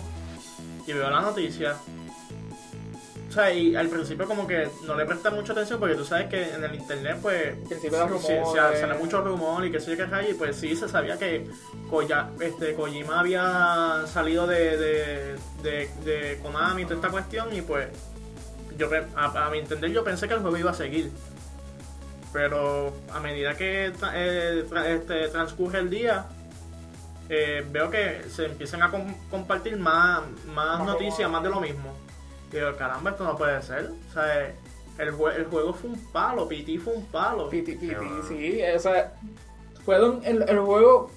y 0.87 0.93
veo 0.93 1.09
la 1.09 1.21
noticia. 1.21 1.75
O 3.27 3.31
sea, 3.35 3.51
y 3.53 3.75
al 3.75 3.89
principio 3.89 4.27
como 4.27 4.47
que 4.47 4.69
no 4.85 4.95
le 4.95 5.05
presté 5.05 5.29
mucha 5.29 5.51
atención 5.51 5.77
porque 5.79 5.95
tú 5.95 6.05
sabes 6.05 6.27
que 6.29 6.53
en 6.53 6.63
el 6.63 6.73
internet, 6.75 7.17
pues, 7.21 7.55
sí, 7.67 7.89
rumores. 7.89 8.75
se, 8.75 8.79
sale 8.81 8.93
mucho 8.97 9.21
rumor 9.21 9.65
y 9.65 9.71
qué 9.71 9.79
sé 9.81 9.91
yo 9.91 9.97
qué 9.97 10.05
rayo, 10.05 10.29
y 10.29 10.33
pues 10.35 10.55
sí, 10.55 10.73
se 10.75 10.87
sabía 10.87 11.17
que 11.17 11.45
Koya- 11.89 12.29
este, 12.39 12.73
Kojima 12.75 13.19
había 13.19 14.03
salido 14.07 14.47
de, 14.47 14.77
de, 14.77 15.35
de, 15.63 15.89
de 16.05 16.39
Konami 16.41 16.83
y 16.83 16.85
toda 16.85 16.95
esta 16.95 17.09
cuestión, 17.09 17.53
y 17.53 17.61
pues 17.61 17.87
yo 18.77 18.89
a, 19.17 19.47
a 19.47 19.49
mi 19.49 19.57
entender 19.59 19.91
yo 19.91 20.03
pensé 20.05 20.29
que 20.29 20.35
el 20.35 20.39
juego 20.39 20.55
iba 20.57 20.71
a 20.71 20.75
seguir. 20.75 21.11
Pero 22.31 22.93
a 23.13 23.19
medida 23.19 23.55
que 23.55 23.87
eh, 23.87 24.65
tra- 24.69 24.85
este, 24.87 25.27
transcurre 25.29 25.79
el 25.79 25.89
día, 25.89 26.25
eh, 27.29 27.65
veo 27.71 27.89
que 27.89 28.23
se 28.29 28.45
empiezan 28.45 28.83
a 28.83 28.91
com- 28.91 29.13
compartir 29.29 29.77
más, 29.77 30.21
más 30.53 30.83
noticias, 30.85 31.29
más 31.29 31.41
de 31.43 31.49
lo 31.49 31.59
mismo. 31.59 31.93
Y 32.51 32.55
digo, 32.57 32.75
caramba, 32.77 33.11
esto 33.11 33.23
no 33.23 33.35
puede 33.35 33.61
ser. 33.61 33.91
O 34.09 34.13
sea, 34.13 34.47
el, 34.97 35.11
jue- 35.13 35.35
el 35.35 35.45
juego 35.45 35.73
fue 35.73 35.89
un 35.89 36.11
palo, 36.11 36.47
PT 36.47 36.77
fue 36.79 36.93
un 36.93 37.05
palo. 37.07 37.49
Piti, 37.49 37.73
piti, 37.73 37.87
Qué 37.89 37.95
bueno. 37.97 38.23
sí, 38.27 38.59
o 38.75 38.79
sea, 38.79 39.13
fue 39.83 40.07
un- 40.09 40.23
el, 40.23 40.47
el 40.47 40.59
juego, 40.59 41.11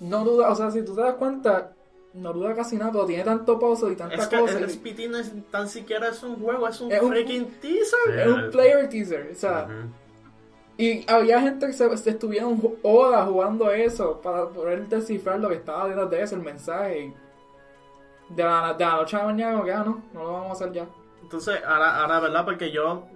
no 0.00 0.24
duda, 0.24 0.50
o 0.50 0.54
sea, 0.54 0.70
si 0.70 0.82
tú 0.84 0.94
te 0.94 1.00
das 1.02 1.14
cuenta, 1.14 1.72
no 2.14 2.32
duda 2.32 2.54
casi 2.54 2.76
nada, 2.76 2.92
pero 2.92 3.06
tiene 3.06 3.24
tanto 3.24 3.58
pozo 3.58 3.90
y 3.90 3.96
tanta 3.96 4.14
Es 4.14 4.26
que 4.28 4.38
cosa. 4.38 4.58
el 4.58 4.70
y- 4.70 4.76
PT 4.76 5.08
no 5.08 5.18
es 5.18 5.32
tan 5.50 5.68
siquiera 5.68 6.08
es 6.08 6.22
un 6.22 6.36
juego, 6.36 6.68
es 6.68 6.80
un 6.80 6.92
Es 6.92 7.02
un- 7.02 7.10
freaking 7.10 7.46
teaser. 7.60 7.98
Sí. 8.06 8.12
es 8.20 8.26
un 8.28 8.50
player 8.50 8.88
teaser, 8.88 9.30
o 9.32 9.38
sea, 9.38 9.64
Ujú. 9.64 9.90
Y 10.78 11.04
había 11.10 11.40
gente 11.40 11.66
que 11.66 11.72
se, 11.72 11.96
se 11.96 12.10
estuvieron 12.10 12.60
horas 12.82 13.28
jugando 13.28 13.70
eso 13.70 14.20
para 14.22 14.48
poder 14.48 14.86
descifrar 14.88 15.40
lo 15.40 15.48
que 15.48 15.56
estaba 15.56 15.88
detrás 15.88 16.08
de 16.08 16.22
eso, 16.22 16.36
el 16.36 16.42
mensaje. 16.42 17.12
de, 18.28 18.44
la, 18.44 18.74
de 18.74 18.84
la 18.84 18.96
noche 18.96 19.16
a 19.16 19.20
la 19.20 19.26
mañana, 19.26 19.62
ah, 19.74 19.84
no, 19.84 20.02
no 20.14 20.22
lo 20.22 20.32
vamos 20.32 20.48
a 20.50 20.52
hacer 20.52 20.72
ya. 20.72 20.86
Entonces, 21.20 21.60
ahora, 21.66 21.96
ahora, 22.00 22.20
¿verdad? 22.20 22.44
Porque 22.44 22.70
yo 22.70 23.08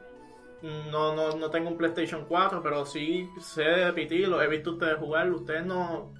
no, 0.63 1.15
no, 1.15 1.37
no 1.37 1.51
tengo 1.51 1.71
un 1.71 1.77
PlayStation 1.77 2.25
4, 2.29 2.63
pero 2.63 2.85
sí 2.85 3.31
sé 3.41 3.63
de 3.63 3.93
he 4.43 4.49
visto 4.49 4.73
ustedes 4.73 4.99
jugar. 4.99 5.31
Ustedes 5.31 5.65
no, 5.65 6.13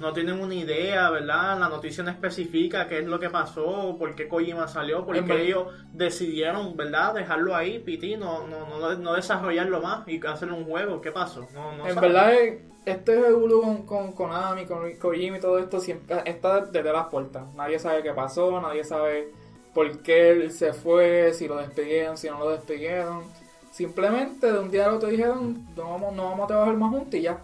no 0.00 0.12
tienen 0.12 0.40
una 0.40 0.54
idea, 0.54 1.10
¿verdad? 1.10 1.58
La 1.58 1.68
noticia 1.68 2.04
no 2.04 2.10
especifica 2.10 2.86
qué 2.86 3.00
es 3.00 3.06
lo 3.06 3.18
que 3.18 3.30
pasó, 3.30 3.96
por 3.98 4.14
qué 4.14 4.28
Kojima 4.28 4.68
salió, 4.68 5.04
por 5.04 5.22
qué 5.24 5.42
ellos 5.42 5.66
decidieron, 5.92 6.76
¿verdad? 6.76 7.14
Dejarlo 7.14 7.54
ahí, 7.54 7.78
PT, 7.80 8.16
no, 8.16 8.46
no, 8.46 8.66
no, 8.66 8.94
no 8.94 9.14
desarrollarlo 9.14 9.80
más 9.80 10.06
y 10.06 10.24
hacer 10.24 10.52
un 10.52 10.64
juego. 10.64 11.00
¿Qué 11.00 11.10
pasó? 11.10 11.48
No, 11.52 11.76
no 11.76 11.86
en 11.86 11.94
saben. 11.94 12.12
verdad, 12.12 12.34
eh, 12.34 12.62
este 12.86 13.20
revuelo 13.20 13.60
con, 13.60 13.82
con 13.86 14.12
Konami, 14.12 14.66
con 14.66 14.94
Kojima 14.96 15.38
y 15.38 15.40
todo 15.40 15.58
esto 15.58 15.80
siempre 15.80 16.22
está 16.24 16.60
desde 16.60 16.92
las 16.92 17.06
puertas. 17.08 17.42
Nadie 17.54 17.78
sabe 17.78 18.02
qué 18.02 18.12
pasó, 18.12 18.60
nadie 18.60 18.84
sabe 18.84 19.32
por 19.74 19.98
qué 20.02 20.30
él 20.30 20.50
se 20.52 20.72
fue, 20.72 21.32
si 21.34 21.48
lo 21.48 21.56
despidieron, 21.56 22.16
si 22.16 22.28
no 22.28 22.38
lo 22.38 22.50
despidieron. 22.50 23.24
Simplemente 23.70 24.50
de 24.50 24.58
un 24.58 24.70
día 24.70 24.86
a 24.86 24.94
otro 24.94 25.08
dijeron, 25.08 25.66
no 25.76 25.90
vamos, 25.90 26.14
no 26.14 26.24
vamos 26.24 26.44
a 26.44 26.46
trabajar 26.48 26.76
más 26.76 26.90
juntos 26.90 27.14
y 27.14 27.22
ya. 27.22 27.38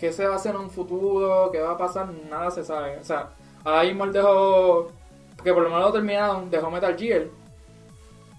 ¿Qué 0.00 0.14
se 0.14 0.26
va 0.26 0.32
a 0.32 0.36
hacer 0.36 0.54
en 0.54 0.62
un 0.62 0.70
futuro? 0.70 1.50
¿Qué 1.52 1.60
va 1.60 1.72
a 1.72 1.76
pasar? 1.76 2.08
Nada 2.30 2.50
se 2.50 2.64
sabe. 2.64 2.96
O 2.98 3.04
sea, 3.04 3.28
ahora 3.62 3.82
mismo 3.82 4.04
él 4.04 4.12
dejó, 4.12 4.90
que 5.44 5.52
por 5.52 5.62
lo 5.62 5.68
menos 5.68 5.84
lo 5.84 5.92
terminaron, 5.92 6.50
dejó 6.50 6.70
Metal 6.70 6.96
Gear. 6.96 7.26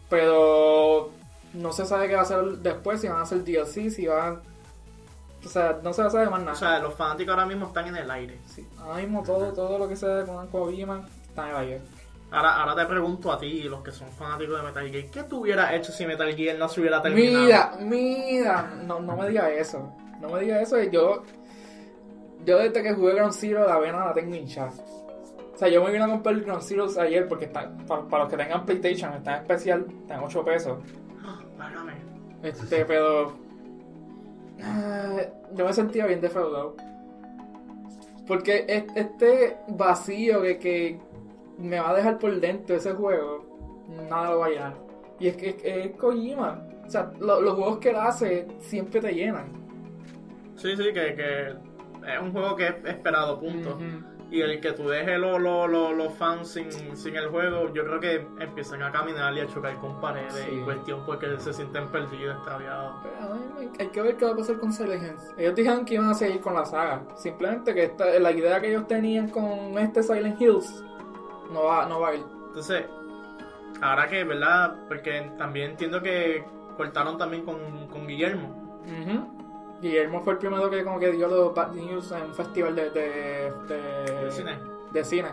Pero 0.09 1.11
no 1.53 1.71
se 1.71 1.85
sabe 1.85 2.07
qué 2.07 2.15
va 2.15 2.21
a 2.21 2.23
hacer 2.23 2.43
después, 2.57 2.99
si 2.99 3.07
van 3.07 3.19
a 3.19 3.21
hacer 3.21 3.43
DLC, 3.43 3.91
si 3.91 4.07
van... 4.07 4.41
O 5.45 5.49
sea, 5.49 5.79
no 5.83 5.93
se 5.93 6.09
sabe 6.09 6.29
más 6.31 6.39
nada. 6.39 6.53
O 6.53 6.55
sea, 6.55 6.79
los 6.79 6.95
fanáticos 6.95 7.31
ahora 7.31 7.45
mismo 7.45 7.67
están 7.67 7.87
en 7.87 7.97
el 7.97 8.09
aire. 8.09 8.39
Sí, 8.47 8.67
ahora 8.79 8.97
mismo 8.97 9.21
todo, 9.21 9.53
todo 9.53 9.77
lo 9.77 9.87
que 9.87 9.95
se 9.95 10.07
ve 10.07 10.25
con 10.25 10.47
Kojima 10.47 11.07
está 11.29 11.43
en 11.43 11.49
el 11.49 11.55
aire. 11.57 11.81
Ahora, 12.31 12.55
ahora 12.55 12.75
te 12.75 12.85
pregunto 12.87 13.31
a 13.31 13.37
ti 13.37 13.63
los 13.63 13.83
que 13.83 13.91
son 13.91 14.09
fanáticos 14.09 14.57
de 14.57 14.63
Metal 14.63 14.89
Gear, 14.89 15.11
¿qué 15.11 15.23
tú 15.23 15.41
hubieras 15.41 15.73
hecho 15.73 15.91
si 15.91 16.07
Metal 16.07 16.33
Gear 16.33 16.57
no 16.57 16.67
se 16.69 16.79
hubiera 16.79 17.01
terminado? 17.01 17.43
Mira, 17.43 17.73
mira, 17.79 18.73
no, 18.83 18.99
no 18.99 19.15
me 19.15 19.27
digas 19.29 19.51
eso. 19.51 19.91
No 20.21 20.29
me 20.29 20.39
digas 20.41 20.61
eso. 20.61 20.81
Yo, 20.83 21.23
yo 22.45 22.57
desde 22.59 22.81
que 22.83 22.93
jugué 22.93 23.13
Ground 23.15 23.33
Zero 23.33 23.67
la 23.67 23.77
vena 23.79 24.05
la 24.05 24.13
tengo 24.13 24.35
hinchada. 24.35 24.71
O 25.53 25.57
sea, 25.57 25.67
yo 25.69 25.83
me 25.83 25.91
vine 25.91 26.03
a 26.03 26.07
comprar 26.07 26.35
el 26.35 26.43
Ground 26.43 26.61
Zero 26.63 26.87
ayer 26.99 27.27
porque 27.27 27.45
está, 27.45 27.69
para, 27.87 28.03
para 28.07 28.23
los 28.23 28.31
que 28.31 28.37
tengan 28.37 28.65
PlayStation 28.65 29.13
está 29.13 29.35
en 29.37 29.41
especial, 29.43 29.85
está 30.01 30.15
en 30.15 30.23
8 30.23 30.45
pesos. 30.45 30.79
Ah. 31.23 31.39
Este, 32.43 32.85
pero. 32.85 33.33
ah, 34.63 35.17
yo 35.53 35.65
me 35.65 35.73
sentía 35.73 36.05
bien 36.07 36.21
defraudado. 36.21 36.75
Porque 38.27 38.65
es- 38.67 38.85
este 38.95 39.57
vacío 39.67 40.41
que, 40.41 40.57
que 40.57 40.99
me 41.57 41.79
va 41.79 41.89
a 41.91 41.95
dejar 41.95 42.17
por 42.17 42.39
dentro 42.39 42.75
ese 42.75 42.93
juego, 42.93 43.45
nada 44.09 44.31
lo 44.31 44.39
va 44.39 44.45
a 44.47 44.49
llenar. 44.49 44.73
Y 45.19 45.27
es 45.27 45.37
que 45.37 45.49
es, 45.49 45.55
es 45.63 45.91
Kojima. 45.97 46.63
O 46.87 46.89
sea, 46.89 47.11
lo- 47.19 47.41
los 47.41 47.53
juegos 47.55 47.77
que 47.79 47.89
él 47.89 47.97
hace 47.97 48.47
siempre 48.59 48.99
te 49.01 49.13
llenan. 49.13 49.45
Sí, 50.55 50.75
sí, 50.77 50.83
que, 50.93 51.15
que 51.15 51.53
es 52.07 52.21
un 52.21 52.31
juego 52.31 52.55
que 52.55 52.67
es 52.67 52.75
esperado, 52.85 53.39
punto. 53.39 53.77
Y 54.29 54.39
el 54.41 54.61
que 54.61 54.71
tú 54.71 54.87
dejes 54.87 55.19
los 55.19 55.41
lo, 55.41 55.67
lo- 55.67 55.91
los 55.91 56.13
fans 56.13 56.47
sin, 56.53 56.71
sin 56.95 57.15
el 57.17 57.27
juego, 57.27 57.73
yo 57.73 57.83
creo 57.83 57.99
que 57.99 58.25
empiezan 58.39 58.81
a 58.81 58.89
caminar 58.89 59.33
y 59.33 59.41
a 59.41 59.47
chocar 59.47 59.75
con 59.79 59.99
paredes 59.99 60.33
Sí. 60.35 60.55
y 60.55 60.61
cuestión 60.61 61.05
porque 61.05 61.37
se 61.37 61.51
sienten 61.51 61.89
perdidos, 61.89 62.37
extraviados. 62.37 62.93
Pero, 63.03 63.33
ay, 63.59 63.69
hay 63.77 63.87
que 63.89 64.01
ver 64.01 64.15
qué 64.15 64.23
va 64.25 64.31
a 64.31 64.35
pasar 64.37 64.57
con 64.57 64.71
Silent 64.71 65.03
Hills. 65.03 65.35
Ellos 65.37 65.53
dijeron 65.55 65.83
que 65.83 65.95
iban 65.95 66.09
a 66.09 66.13
seguir 66.13 66.39
con 66.39 66.53
la 66.53 66.63
saga. 66.65 67.03
Simplemente 67.17 67.73
que 67.73 67.83
esta, 67.83 68.05
la 68.19 68.31
idea 68.31 68.61
que 68.61 68.69
ellos 68.69 68.87
tenían 68.87 69.27
con 69.29 69.77
este 69.77 70.01
Silent 70.01 70.39
Hills 70.39 70.81
no 71.51 71.63
va, 71.65 71.85
no 71.87 71.99
va 71.99 72.09
a 72.11 72.15
ir. 72.15 72.23
Entonces, 72.47 72.85
ahora 73.81 74.07
que, 74.07 74.23
¿verdad? 74.23 74.75
Porque 74.87 75.29
también 75.37 75.71
entiendo 75.71 76.01
que 76.01 76.45
cortaron 76.77 77.17
también 77.17 77.43
con, 77.43 77.87
con 77.89 78.07
Guillermo. 78.07 78.79
Ujú. 78.85 79.40
Guillermo 79.81 80.21
fue 80.21 80.33
el 80.33 80.39
primero 80.39 80.69
que 80.69 80.83
como 80.83 80.99
que 80.99 81.11
dio 81.11 81.27
los 81.27 81.53
bad 81.55 81.71
news 81.73 82.11
en 82.11 82.23
un 82.23 82.33
festival 82.35 82.75
de, 82.75 82.89
de, 82.91 83.51
de, 83.67 84.25
¿De 84.25 84.31
cine? 84.31 84.59
de 84.93 85.03
cine. 85.03 85.29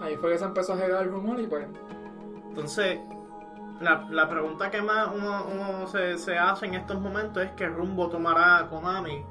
Ahí 0.00 0.16
fue 0.16 0.32
que 0.32 0.38
se 0.38 0.44
empezó 0.44 0.72
a 0.72 0.76
llegar 0.76 1.02
el 1.02 1.10
rumor 1.10 1.38
y 1.40 1.46
pues... 1.46 1.66
Entonces, 2.48 2.98
la, 3.80 4.06
la 4.10 4.28
pregunta 4.28 4.70
que 4.70 4.82
más 4.82 5.08
uno, 5.14 5.46
uno 5.46 5.86
se, 5.86 6.18
se 6.18 6.36
hace 6.38 6.66
en 6.66 6.74
estos 6.74 7.00
momentos 7.00 7.42
es 7.42 7.50
qué 7.52 7.66
rumbo 7.66 8.08
tomará 8.08 8.66
Konami 8.68 9.24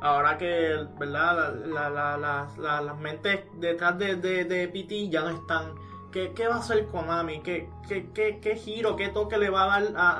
ahora 0.00 0.36
que, 0.36 0.86
¿verdad? 0.98 1.54
La- 1.66 1.88
la- 1.88 1.90
la- 1.90 2.16
la- 2.18 2.48
la- 2.58 2.80
las 2.82 2.98
mentes 2.98 3.44
detrás 3.54 3.96
de, 3.98 4.16
de, 4.16 4.44
de 4.44 4.68
PT 4.68 5.08
ya 5.08 5.22
no 5.22 5.30
están. 5.30 5.74
¿Qué, 6.12 6.32
qué 6.34 6.46
va 6.46 6.56
a 6.56 6.58
hacer 6.58 6.86
Konami? 6.86 7.40
¿Qué, 7.42 7.68
qué, 7.88 8.10
qué, 8.12 8.38
qué 8.40 8.56
giro, 8.56 8.96
qué 8.96 9.08
toque 9.08 9.38
le 9.38 9.50
va 9.50 9.64
a 9.64 9.80
dar 9.80 9.92
a, 9.96 10.10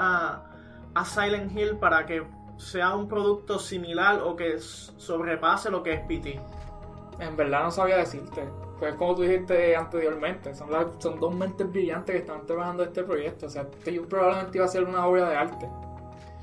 a, 0.94 1.00
a 1.00 1.04
Silent 1.04 1.52
Hill 1.56 1.76
para 1.76 2.06
que 2.06 2.24
sea 2.56 2.94
un 2.94 3.08
producto 3.08 3.58
similar 3.58 4.20
o 4.22 4.36
que 4.36 4.58
sobrepase 4.58 5.70
lo 5.70 5.82
que 5.82 5.94
es 5.94 6.00
PT? 6.00 6.40
En 7.20 7.36
verdad 7.36 7.64
no 7.64 7.70
sabía 7.70 7.96
decirte. 7.98 8.44
Pues 8.78 8.94
como 8.96 9.14
tú 9.14 9.22
dijiste 9.22 9.76
anteriormente, 9.76 10.54
son, 10.54 10.70
las- 10.70 10.86
son 10.98 11.18
dos 11.20 11.34
mentes 11.34 11.70
brillantes 11.70 12.12
que 12.14 12.20
están 12.22 12.44
trabajando 12.44 12.82
este 12.82 13.04
proyecto. 13.04 13.46
O 13.46 13.48
sea, 13.48 13.62
este 13.62 14.00
probablemente 14.00 14.58
iba 14.58 14.64
a 14.64 14.68
ser 14.68 14.84
una 14.84 15.06
obra 15.06 15.28
de 15.30 15.36
arte. 15.36 15.68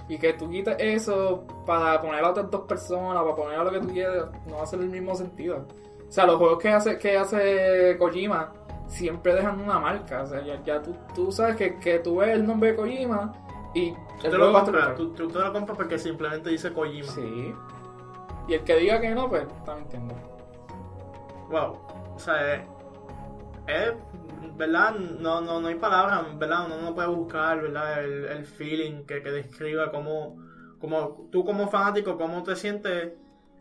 Y 0.07 0.17
que 0.17 0.33
tú 0.33 0.49
quites 0.49 0.75
eso 0.79 1.45
para 1.65 2.01
poner 2.01 2.23
a 2.23 2.31
otras 2.31 2.49
dos 2.49 2.61
personas, 2.61 3.21
para 3.23 3.35
poner 3.35 3.59
a 3.59 3.63
lo 3.63 3.71
que 3.71 3.79
tú 3.79 3.87
quieres, 3.89 4.23
no 4.47 4.57
va 4.57 4.63
a 4.63 4.65
ser 4.65 4.79
el 4.79 4.89
mismo 4.89 5.13
sentido. 5.15 5.65
O 6.07 6.11
sea, 6.11 6.25
los 6.25 6.35
juegos 6.37 6.59
que 6.59 6.69
hace, 6.69 6.97
que 6.97 7.17
hace 7.17 7.95
Kojima 7.97 8.51
siempre 8.87 9.35
dejan 9.35 9.59
una 9.61 9.79
marca. 9.79 10.23
O 10.23 10.27
sea, 10.27 10.41
ya, 10.43 10.61
ya 10.63 10.81
tú, 10.81 10.95
tú 11.15 11.31
sabes 11.31 11.55
que, 11.57 11.79
que 11.79 11.99
tú 11.99 12.17
ves 12.17 12.29
el 12.29 12.45
nombre 12.45 12.71
de 12.71 12.75
Kojima 12.77 13.31
y 13.73 13.93
Tú 14.21 14.37
lo 14.37 14.51
compras, 14.53 14.95
tú, 14.95 15.13
tú 15.13 15.27
te 15.27 15.39
lo 15.39 15.51
compras 15.53 15.77
porque 15.77 15.97
simplemente 15.97 16.49
dice 16.49 16.71
Kojima. 16.73 17.07
Sí. 17.07 17.53
Y 18.47 18.53
el 18.53 18.63
que 18.63 18.75
diga 18.75 18.99
que 18.99 19.09
no, 19.15 19.29
pues 19.29 19.43
está 19.43 19.75
mintiendo. 19.75 20.13
Wow. 21.49 21.77
O 22.15 22.19
sea, 22.19 22.53
es, 22.55 22.61
es- 23.67 23.93
¿verdad? 24.57 24.95
No, 24.95 25.41
no, 25.41 25.59
no 25.61 25.67
hay 25.67 25.75
palabras, 25.75 26.37
¿verdad? 26.37 26.65
Uno 26.65 26.77
no 26.81 26.95
puede 26.95 27.07
buscar, 27.07 27.61
¿verdad? 27.61 28.03
El, 28.03 28.25
el 28.25 28.45
feeling 28.45 29.05
que, 29.05 29.21
que 29.23 29.31
describa 29.31 29.91
cómo, 29.91 30.37
cómo 30.79 31.27
tú 31.31 31.43
como 31.45 31.67
fanático, 31.67 32.17
cómo 32.17 32.43
te 32.43 32.55
sientes 32.55 33.13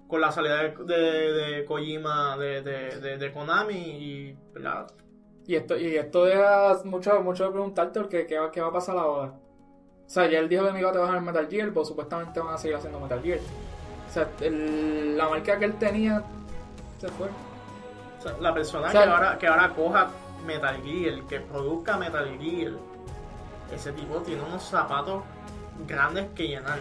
con 0.09 0.21
la 0.21 0.33
salida 0.33 0.57
de, 0.63 0.71
de, 0.85 1.33
de 1.33 1.65
Kojima, 1.65 2.37
de, 2.37 2.63
de, 2.63 3.01
de, 3.01 3.19
de 3.19 3.33
Konami 3.33 3.75
y, 3.75 4.39
¿verdad? 4.53 4.87
Y 5.47 5.55
esto, 5.55 5.77
y 5.79 5.97
esto 5.97 6.25
deja 6.25 6.81
mucho, 6.85 7.21
mucho 7.23 7.45
de 7.45 7.51
preguntarte 7.51 8.01
porque 8.01 8.27
qué, 8.27 8.39
qué 8.53 8.61
va 8.61 8.69
a 8.69 8.73
pasar 8.73 8.97
ahora. 8.99 9.35
O 10.11 10.13
sea, 10.13 10.29
ya 10.29 10.41
él 10.41 10.49
dijo 10.49 10.67
que 10.67 10.73
no 10.73 10.79
iba 10.81 10.91
a 10.91 10.93
trabajar 10.93 11.19
en 11.19 11.25
Metal 11.25 11.47
Gear, 11.49 11.71
pues 11.73 11.87
supuestamente 11.87 12.41
van 12.41 12.55
a 12.55 12.59
seguir 12.59 12.77
haciendo 12.77 12.99
Metal 12.99 13.23
Gear. 13.23 13.39
O 14.09 14.13
sea, 14.13 14.29
el- 14.41 15.17
la 15.17 15.29
marca 15.29 15.57
que 15.57 15.67
él 15.67 15.75
tenía 15.79 16.25
se 16.99 17.07
fue. 17.11 17.29
O 18.19 18.23
sea, 18.23 18.37
la 18.41 18.53
persona 18.53 18.89
O 18.89 18.91
sea, 18.91 19.05
que, 19.05 19.09
ahora, 19.09 19.39
que 19.39 19.47
ahora 19.47 19.73
coja 19.73 20.09
Metal 20.45 20.83
Gear, 20.83 21.23
que 21.29 21.39
produzca 21.39 21.97
Metal 21.97 22.29
Gear, 22.41 22.73
ese 23.73 23.93
tipo 23.93 24.17
tiene 24.23 24.43
unos 24.43 24.65
zapatos 24.65 25.23
grandes 25.87 26.29
que 26.35 26.49
llenar. 26.49 26.81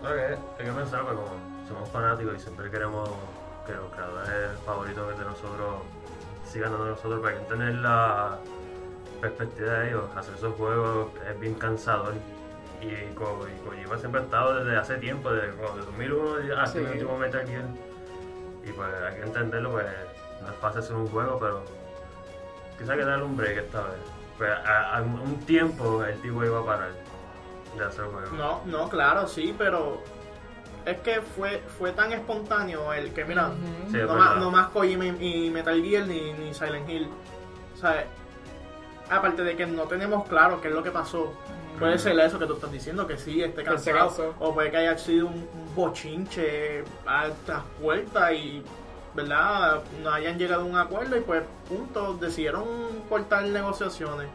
Creo 0.00 0.14
que 0.14 0.22
hay 0.62 0.68
que 0.70 0.72
pensar 0.72 1.00
que 1.02 1.06
como 1.08 1.26
somos 1.68 1.88
fanáticos 1.90 2.34
y 2.36 2.40
siempre 2.40 2.70
queremos 2.70 3.10
que 3.66 3.72
los 3.74 3.90
creadores 3.92 4.58
favoritos 4.64 5.18
de 5.18 5.24
nosotros 5.26 5.74
sigan 6.46 6.70
dando 6.72 6.86
nosotros, 6.86 7.20
pero 7.22 7.36
hay 7.36 7.42
que 7.44 7.50
tener 7.50 7.74
la 7.74 8.38
perspectiva 9.20 9.72
de 9.74 9.88
ellos. 9.88 10.04
Hacer 10.16 10.34
esos 10.34 10.54
juegos 10.56 11.08
es 11.28 11.38
bien 11.40 11.54
cansador. 11.54 12.14
Y, 12.80 13.12
Ko- 13.14 13.44
y 13.48 13.66
Kojima 13.68 13.98
siempre 13.98 14.20
ha 14.20 14.24
estado 14.24 14.62
desde 14.64 14.78
hace 14.78 14.94
tiempo, 14.98 15.32
desde, 15.32 15.50
como 15.56 15.76
de 15.76 15.84
2001 15.84 16.60
hasta 16.60 16.78
Sí. 16.78 16.84
el 16.84 16.92
último 16.92 17.18
Metal 17.18 17.46
Gear. 17.46 17.64
Y 18.64 18.70
pues 18.72 18.88
hay 19.08 19.14
que 19.16 19.22
entenderlo, 19.22 19.72
pues 19.72 19.86
no 20.42 20.48
es 20.48 20.54
fácil 20.56 20.80
hacer 20.80 20.94
un 20.96 21.08
juego, 21.08 21.38
pero 21.40 21.64
quizá 22.78 22.92
hay 22.92 22.98
que 23.00 23.04
darle 23.04 23.24
un 23.24 23.36
break 23.36 23.58
esta 23.58 23.80
vez. 23.82 23.96
Pues 24.36 24.50
a, 24.50 24.96
a 24.98 25.02
un 25.02 25.40
tiempo 25.44 26.04
el 26.04 26.20
tipo 26.20 26.44
iba 26.44 26.60
a 26.60 26.64
parar 26.64 26.90
de 27.76 27.84
hacer 27.84 28.04
juegos. 28.04 28.32
No, 28.34 28.62
no, 28.66 28.88
claro, 28.88 29.26
sí, 29.26 29.52
pero 29.58 30.00
es 30.86 30.98
que 30.98 31.20
fue, 31.20 31.60
fue 31.78 31.90
tan 31.90 32.12
espontáneo 32.12 32.92
el 32.92 33.12
que, 33.12 33.24
mira. 33.24 33.50
Sí, 33.90 33.96
no, 33.96 34.14
más, 34.14 34.36
no 34.36 34.50
más 34.52 34.68
Kojima 34.68 35.04
y, 35.06 35.46
y 35.46 35.50
Metal 35.50 35.82
Gear 35.82 36.06
ni, 36.06 36.32
ni 36.34 36.54
Silent 36.54 36.88
Hill. 36.88 37.08
O 37.74 37.76
sea, 37.76 38.04
aparte 39.10 39.42
de 39.42 39.56
que 39.56 39.66
no 39.66 39.84
tenemos 39.84 40.26
claro 40.28 40.60
qué 40.60 40.68
es 40.68 40.74
lo 40.74 40.82
que 40.82 40.90
pasó. 40.90 41.32
Puede 41.78 41.98
ser 41.98 42.18
eso 42.18 42.38
que 42.38 42.46
tú 42.46 42.54
estás 42.54 42.72
diciendo, 42.72 43.06
que 43.06 43.16
sí, 43.16 43.42
esté 43.42 43.62
cansado. 43.62 44.34
O 44.40 44.52
puede 44.52 44.70
que 44.70 44.78
haya 44.78 44.98
sido 44.98 45.28
un, 45.28 45.34
un 45.34 45.74
bochinche 45.76 46.82
a 47.06 47.28
estas 47.28 47.62
puertas 47.80 48.32
y, 48.32 48.64
¿verdad? 49.14 49.82
No 50.02 50.10
hayan 50.10 50.38
llegado 50.38 50.62
a 50.62 50.64
un 50.64 50.76
acuerdo 50.76 51.16
y 51.16 51.20
pues, 51.20 51.44
punto, 51.68 52.14
decidieron 52.14 52.64
cortar 53.08 53.44
negociaciones. 53.44 54.28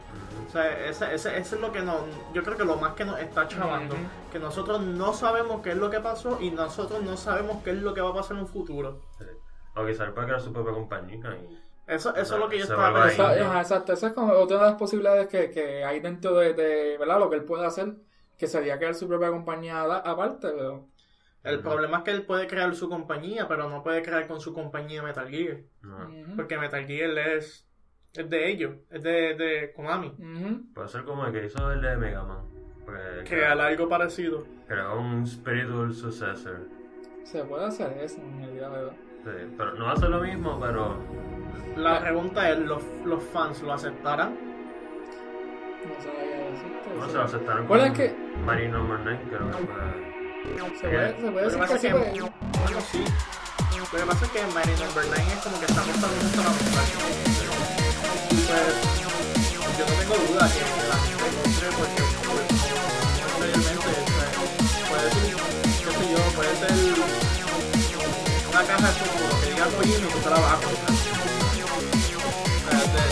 O 0.47 0.51
sea, 0.51 0.87
ese, 0.87 1.13
ese, 1.13 1.37
ese 1.37 1.55
es 1.55 1.61
lo 1.61 1.71
que 1.71 1.81
nos, 1.81 1.97
yo 2.33 2.43
creo 2.43 2.55
que 2.55 2.63
lo 2.63 2.77
más 2.77 2.93
que 2.93 3.03
nos 3.03 3.19
está 3.19 3.47
chavando. 3.47 3.95
Que 4.31 4.39
nosotros 4.39 4.81
no 4.81 5.13
sabemos 5.13 5.61
qué 5.61 5.71
es 5.71 5.77
lo 5.77 5.89
que 5.89 5.99
pasó 5.99 6.39
y 6.39 6.49
nosotros 6.49 7.03
no 7.03 7.17
sabemos 7.17 7.61
qué 7.63 7.71
es 7.71 7.77
lo 7.77 7.93
que 7.93 8.01
va 8.01 8.11
a 8.11 8.13
pasar 8.13 8.37
en 8.37 8.43
un 8.43 8.47
futuro. 8.47 9.01
O 9.75 9.85
quizás 9.85 10.11
puede 10.11 10.27
crear 10.27 10.41
su 10.41 10.53
propia 10.53 10.73
compañía 10.73 11.17
y 11.35 11.59
Eso, 11.87 12.15
eso 12.15 12.35
es 12.35 12.39
lo 12.39 12.47
que 12.49 12.57
yo 12.57 12.63
estaba. 12.63 13.07
Esa- 13.09 13.27
pensando. 13.33 13.59
exacto, 13.59 13.93
esa 13.93 14.07
es 14.07 14.13
como 14.13 14.31
otra 14.33 14.57
de 14.57 14.63
las 14.63 14.75
posibilidades 14.75 15.27
que, 15.27 15.51
que 15.51 15.83
hay 15.83 15.99
dentro 15.99 16.35
de, 16.35 16.53
de, 16.53 16.97
¿verdad? 16.97 17.19
Lo 17.19 17.29
que 17.29 17.35
él 17.35 17.43
puede 17.43 17.65
hacer, 17.65 17.93
que 18.37 18.47
sería 18.47 18.77
crear 18.77 18.95
su 18.95 19.07
propia 19.07 19.29
compañía 19.29 19.81
aparte, 19.83 20.49
pero... 20.49 20.87
El 21.43 21.59
problema 21.59 21.97
es 21.97 22.03
que 22.05 22.11
él 22.11 22.25
puede 22.25 22.47
crear 22.47 22.73
su 22.73 22.87
compañía, 22.87 23.49
pero 23.49 23.69
no 23.69 23.83
puede 23.83 24.01
crear 24.01 24.25
con 24.27 24.39
su 24.39 24.53
compañía 24.53 25.03
Metal 25.03 25.27
Gear. 25.27 25.57
Porque 26.37 26.57
Metal 26.57 26.85
Gear 26.85 27.17
es, 27.17 27.67
es 28.13 28.29
de 28.29 28.49
ellos, 28.49 28.77
es 28.89 29.03
de, 29.03 29.35
de 29.35 29.73
Konami. 29.75 30.15
Puede 30.73 30.87
ser 30.87 31.03
como 31.03 31.25
el 31.25 31.33
que 31.33 31.45
hizo 31.45 31.69
el 31.69 31.81
de 31.81 31.97
Mega 31.97 32.23
Man. 32.23 32.45
Porque 32.85 33.25
Crear 33.27 33.59
algo 33.59 33.89
parecido. 33.89 34.45
creó 34.69 34.97
un 35.01 35.27
spiritual 35.27 35.93
successor. 35.93 36.61
Se 37.25 37.43
puede 37.43 37.65
hacer 37.65 37.91
eso 37.99 38.21
en 38.21 38.37
realidad, 38.39 38.71
¿verdad? 38.71 38.93
Sí, 39.25 39.53
pero 39.57 39.73
no 39.73 39.83
va 39.83 39.91
a 39.91 39.95
ser 39.97 40.09
lo 40.11 40.21
mismo, 40.21 40.57
pero 40.61 40.97
La 41.75 42.00
pregunta 42.01 42.50
es, 42.51 42.60
¿los, 42.60 42.81
los 43.05 43.24
fans 43.33 43.62
lo 43.62 43.74
aceptarán? 43.74 44.36
No 45.83 45.95
sabía 46.03 46.38
decirte. 46.51 46.89
no 47.00 47.07
se 47.07 47.13
lo 47.13 47.24
aceptaron 47.24 47.67
Bueno, 47.67 47.83
con 47.83 47.91
es 47.93 47.98
que- 47.98 48.15
Marine 48.45 48.69
Number 48.69 49.00
9, 49.03 49.19
creo 49.29 49.51
que 49.51 49.57
fue. 49.57 49.63
Se 50.79 50.88
puede, 50.88 51.10
se 51.15 51.31
puede 51.31 51.31
Lo 51.31 51.33
que 51.33 51.41
decir 51.43 51.60
pasa 51.60 51.67
que 51.67 51.75
es 51.75 51.81
que, 51.81 51.88
sí, 51.89 51.93
pero- 52.13 52.63
bueno, 52.63 52.81
sí. 52.91 53.03
Lo 53.93 54.00
que 54.00 54.05
pasa 54.05 54.25
es 54.25 54.31
que 54.31 54.39
Marine 54.53 54.77
Number 54.86 55.05
9 55.07 55.24
es 55.33 55.41
como 55.43 55.60
que 55.60 55.65
está 55.65 55.81
apostando 55.81 56.15
mucho 56.24 56.39
a 56.41 56.43
la 56.43 56.51
pues, 58.43 58.75
yo 59.77 59.83
no 59.86 59.93
tengo 60.00 60.15
duda 60.27 60.43
que 60.53 60.62
la 60.89 60.98
gente 61.03 61.27
compre 61.41 61.67
porque, 61.77 62.01
pues, 62.27 62.48
anteriormente, 63.33 63.91
pues, 64.13 64.29
puede 64.89 65.07
ser, 65.12 65.25
qué 65.83 65.91
sé 65.91 66.03
yo, 66.12 66.19
puede 66.36 66.53
ser 66.55 66.75
una 68.50 68.62
caja 68.63 68.88
de 68.88 68.93
fútbol 68.93 69.33
que 69.41 69.48
diga 69.51 69.65
Kojima 69.65 70.05
y 70.07 70.12
tú 70.13 70.19
te 70.19 70.29
la 70.29 70.38
vas 70.39 70.53
a 70.53 70.55
comprar. 70.62 71.22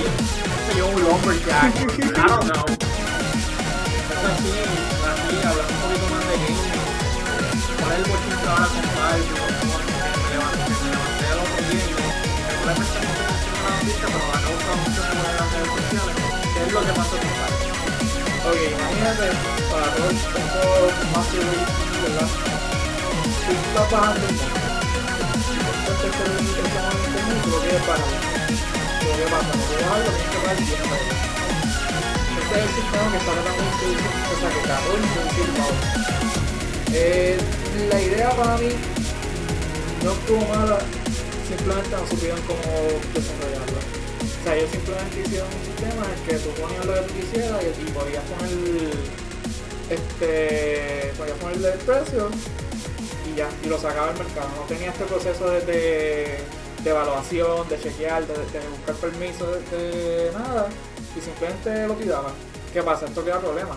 Actually, 0.00 0.80
only 0.80 1.02
offered 1.10 1.40
Jack. 1.44 1.76
I 1.76 2.24
don't 2.24 2.46
know. 2.48 2.64
It's 2.64 2.80
a 4.20 4.32
thing. 4.40 4.70
Así, 5.04 5.36
hablando 5.44 5.72
un 5.72 5.80
poquito 5.80 6.06
más 6.08 6.24
de 6.24 6.36
gaming. 6.40 6.72
¿Cuál 7.80 7.92
es 7.92 7.98
el 8.00 8.04
bochín 8.08 8.32
que 8.40 8.48
ahora 8.48 8.66
comprar? 8.70 9.18
Yo 9.20 9.36
me 9.36 10.28
levanté, 10.30 10.72
me 10.72 10.88
levanté 10.90 11.24
el 11.28 11.38
otro 11.40 11.60
día 11.68 11.84
y 11.84 11.90
yo 11.90 12.00
seguramente 12.48 12.94
no 12.94 13.04
se 13.04 13.18
menciona 13.20 13.60
una 13.60 13.76
noticia, 13.76 14.06
pero 14.08 14.24
la 14.30 14.38
causa 14.40 14.72
mucho 14.80 15.00
por 15.04 15.20
las 15.20 15.48
redes 15.52 15.68
sociales. 15.68 16.16
¿Qué 16.54 16.60
es 16.64 16.72
lo 16.72 16.80
que 16.80 16.92
pasó 16.96 17.14
con 17.20 17.32
Jack? 17.36 17.54
Ok, 18.40 18.56
imagínate 18.72 19.26
para 19.68 19.88
todos 19.94 20.16
un 20.16 20.48
poco 20.48 21.04
más 21.12 21.26
seguros, 21.28 21.68
¿verdad? 22.00 22.28
Tú 23.44 23.52
estás 23.52 23.86
bajando 23.90 24.24
un 24.24 24.36
poco. 24.40 24.56
Entonces, 25.80 26.10
te 26.16 26.24
intercambian 26.40 27.04
en 27.04 27.12
común, 27.12 27.36
tú 27.44 27.48
lo 27.50 27.58
quieres 27.60 27.84
para. 27.84 28.39
Tienes 29.10 29.26
que 29.26 30.38
pagar 30.38 30.56
10 30.56 30.70
pesos. 30.70 31.20
Este 32.40 32.54
es 32.54 32.62
el 32.62 32.72
sistema 32.74 33.10
que 33.10 33.18
está 33.18 33.32
tratando 33.32 33.62
de 33.62 33.70
o 33.70 34.36
sea, 34.40 34.48
que 34.50 34.60
trató 34.62 34.88
de 34.90 34.98
introducir 35.02 35.48
Valve. 35.58 36.10
Eh, 36.92 37.38
la 37.90 38.00
idea 38.00 38.30
para 38.30 38.56
mí 38.58 38.70
no 40.04 40.12
estuvo 40.12 40.40
mala, 40.46 40.78
simplemente 41.48 41.90
no 41.90 42.06
supieron 42.06 42.40
cómo 42.42 42.62
desarrollarla. 43.14 43.80
O 44.22 44.44
sea, 44.44 44.56
ellos 44.56 44.70
simplemente 44.70 45.20
hicieron 45.26 45.48
un 45.48 45.64
sistema 45.66 46.04
en 46.06 46.12
el 46.14 46.22
que 46.26 46.34
tú 46.38 46.50
ponías 46.60 46.84
lo 46.86 46.94
que 46.94 47.00
tú 47.00 47.14
quisieras 47.14 47.62
y, 47.62 47.90
podías 47.90 48.24
poner 48.24 48.50
este 49.90 51.12
podías 51.18 51.38
ponerle 51.38 51.72
el 51.72 51.78
precio 51.78 52.30
y 53.26 53.36
ya, 53.36 53.48
y 53.64 53.68
lo 53.68 53.78
sacaba 53.78 54.10
al 54.10 54.18
mercado. 54.18 54.48
No 54.56 54.62
tenía 54.62 54.90
este 54.90 55.04
proceso 55.04 55.50
de, 55.50 56.38
de, 56.80 56.84
de 56.84 56.90
evaluación, 56.90 57.68
de 57.68 57.80
chequear, 57.80 58.26
de, 58.26 58.34
de 58.34 58.68
buscar 58.68 58.94
permiso, 58.96 59.46
de, 59.50 59.60
de 60.26 60.32
nada, 60.32 60.68
y 61.16 61.20
simplemente 61.20 61.86
lo 61.86 61.94
tiraba. 61.94 62.30
¿Qué 62.72 62.82
pasa? 62.82 63.06
Esto 63.06 63.22
crea 63.22 63.38
problemas. 63.38 63.76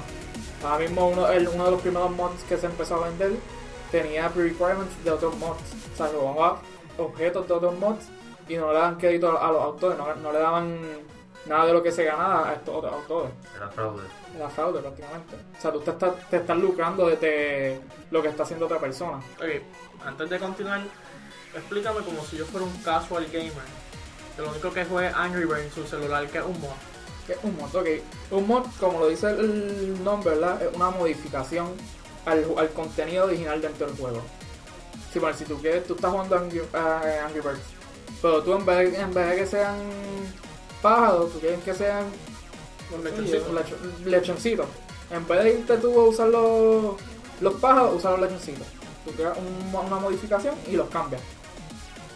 Ahora 0.63 0.79
mismo 0.79 1.07
uno, 1.09 1.27
el- 1.27 1.47
uno 1.47 1.65
de 1.65 1.71
los 1.71 1.81
primeros 1.81 2.11
mods 2.11 2.43
que 2.47 2.57
se 2.57 2.67
empezó 2.67 2.95
a 3.03 3.07
vender 3.09 3.31
tenía 3.91 4.29
pre-requirements 4.29 5.03
de 5.03 5.11
otros 5.11 5.35
mods. 5.37 5.61
O 5.93 5.97
sea, 5.97 6.07
robaba 6.07 6.59
objetos 6.97 7.47
de 7.47 7.53
otros 7.53 7.77
mods 7.79 8.05
y 8.47 8.55
no 8.55 8.67
le 8.71 8.73
daban 8.79 8.95
crédito 8.97 9.37
a 9.39 9.51
los 9.51 9.61
autores, 9.61 9.97
no, 9.97 10.13
no 10.15 10.31
le 10.31 10.39
daban 10.39 10.79
nada 11.45 11.65
de 11.65 11.73
lo 11.73 11.83
que 11.83 11.91
se 11.91 12.03
ganaba 12.05 12.49
a 12.49 12.53
estos 12.53 12.75
otros 12.75 12.93
autores. 12.93 13.31
Era 13.55 13.67
fraude. 13.69 14.03
Era 14.35 14.49
fraude 14.49 14.79
prácticamente. 14.81 15.35
O 15.57 15.61
sea, 15.61 15.71
tú 15.71 15.79
te 15.81 15.91
estás, 15.91 16.29
te 16.29 16.37
estás 16.37 16.57
lucrando 16.57 17.07
de 17.07 17.79
lo 18.11 18.21
que 18.21 18.29
está 18.29 18.43
haciendo 18.43 18.65
otra 18.65 18.79
persona. 18.79 19.17
Ok, 19.37 19.45
antes 20.05 20.29
de 20.29 20.39
continuar, 20.39 20.81
explícame 21.55 22.01
como 22.01 22.23
si 22.25 22.37
yo 22.37 22.45
fuera 22.45 22.65
un 22.65 22.77
casual 22.83 23.25
gamer. 23.31 23.51
Que 24.35 24.41
lo 24.41 24.49
único 24.49 24.71
que 24.73 24.85
juegue 24.85 25.09
es 25.09 25.15
Angry 25.15 25.45
Birds 25.45 25.61
en 25.65 25.71
su 25.73 25.85
celular, 25.87 26.27
que 26.27 26.39
es 26.39 26.43
un 26.43 26.59
mod. 26.59 26.69
¿Qué 27.27 27.33
es 27.33 27.39
un 27.43 27.55
mod? 27.57 27.73
Ok, 27.75 27.87
un 28.31 28.47
mod, 28.47 28.63
como 28.79 28.99
lo 28.99 29.07
dice 29.07 29.29
el 29.29 30.03
nombre, 30.03 30.31
¿verdad? 30.31 30.61
Es 30.61 30.75
una 30.75 30.89
modificación 30.89 31.67
al, 32.25 32.45
al 32.57 32.69
contenido 32.71 33.25
original 33.25 33.61
dentro 33.61 33.87
del 33.87 33.95
juego. 33.95 34.21
Sí, 35.11 35.19
bueno, 35.19 35.37
si 35.37 35.45
tú 35.45 35.57
quieres, 35.61 35.85
tú 35.85 35.93
estás 35.95 36.11
jugando 36.11 36.35
Angry, 36.37 36.61
a 36.73 37.25
Angry 37.27 37.41
Birds, 37.41 37.59
pero 38.21 38.41
tú 38.41 38.53
en 38.53 38.65
vez, 38.65 38.97
en 38.97 39.13
vez 39.13 39.29
de 39.29 39.35
que 39.35 39.45
sean 39.45 39.75
pájaros, 40.81 41.31
tú 41.31 41.39
quieres 41.39 41.63
que 41.63 41.73
sean 41.75 42.05
lechoncitos. 43.03 43.53
lecho- 43.53 43.77
lechoncitos. 44.05 44.65
En 45.11 45.27
vez 45.27 45.43
de 45.43 45.49
irte 45.53 45.77
tú 45.77 45.99
a 46.01 46.05
usar 46.05 46.27
los, 46.29 46.95
los 47.41 47.53
pájaros, 47.55 47.95
usar 47.97 48.13
los 48.13 48.21
lechoncitos. 48.21 48.65
Tú 49.05 49.11
creas 49.11 49.37
un- 49.37 49.75
una 49.75 49.97
modificación 49.97 50.55
y 50.67 50.71
los 50.75 50.89
cambias. 50.89 51.21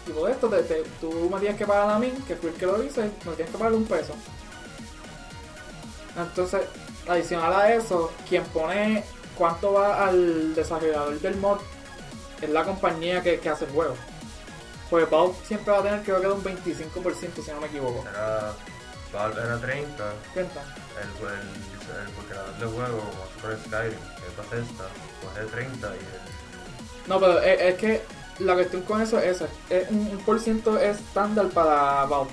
Y 0.08 0.12
por 0.12 0.30
esto 0.30 0.48
te, 0.48 0.64
te- 0.64 0.84
tú 1.02 1.30
me 1.32 1.40
tienes 1.40 1.58
que 1.58 1.66
pagar 1.68 1.90
a 1.90 2.00
mí, 2.00 2.12
que 2.28 2.36
fui 2.36 2.50
el 2.50 2.56
que 2.56 2.66
lo 2.66 2.82
hice, 2.84 3.02
me 3.26 3.34
tienes 3.34 3.52
que 3.52 3.58
pagar 3.58 3.74
un 3.74 3.86
peso. 3.86 4.14
Entonces, 6.18 6.62
adicional 7.08 7.54
a 7.54 7.74
eso, 7.74 8.12
quien 8.28 8.44
pone 8.46 9.04
cuánto 9.38 9.74
va 9.74 10.08
al 10.08 10.56
desarrollador 10.56 11.20
del 11.20 11.36
mod 11.38 11.60
es 12.42 12.50
la 12.50 12.64
compañía 12.64 13.22
que, 13.22 13.40
que 13.40 13.50
hace 13.50 13.66
el 13.66 13.72
juego. 13.72 13.96
Pues 14.90 15.10
Valve 15.10 15.34
siempre 15.46 15.74
va 15.74 15.80
a 15.80 15.84
tener 15.84 16.02
que 16.04 16.14
un 16.14 16.44
25% 16.44 17.44
si 17.44 17.52
no 17.52 17.60
me 17.60 17.68
equivoco. 17.68 18.04
Era, 18.10 18.54
Valve 19.14 19.42
era 19.42 19.60
30, 19.60 20.14
Cuenta. 20.34 20.62
el, 21.02 21.28
el, 21.28 22.08
el, 22.08 22.26
creador 22.28 22.58
del 22.58 22.70
juego, 22.70 23.00
como 23.00 23.26
Super 23.36 23.58
Skyrim, 23.66 24.00
que 24.00 24.28
es 24.28 24.38
Bethesda, 24.38 24.86
coge 25.22 25.46
30 25.52 25.88
y 25.88 25.92
el, 25.92 26.06
No, 27.08 27.20
pero 27.20 27.40
es, 27.42 27.62
es 27.62 27.76
que 27.76 28.02
la 28.40 28.54
cuestión 28.54 28.82
con 28.84 29.02
eso 29.02 29.20
es 29.20 29.36
eso. 29.38 29.48
Es 29.70 29.90
un, 29.90 30.00
un 30.00 30.18
por 30.20 30.40
ciento 30.40 30.78
estándar 30.80 31.48
para 31.50 32.06
Valve. 32.06 32.32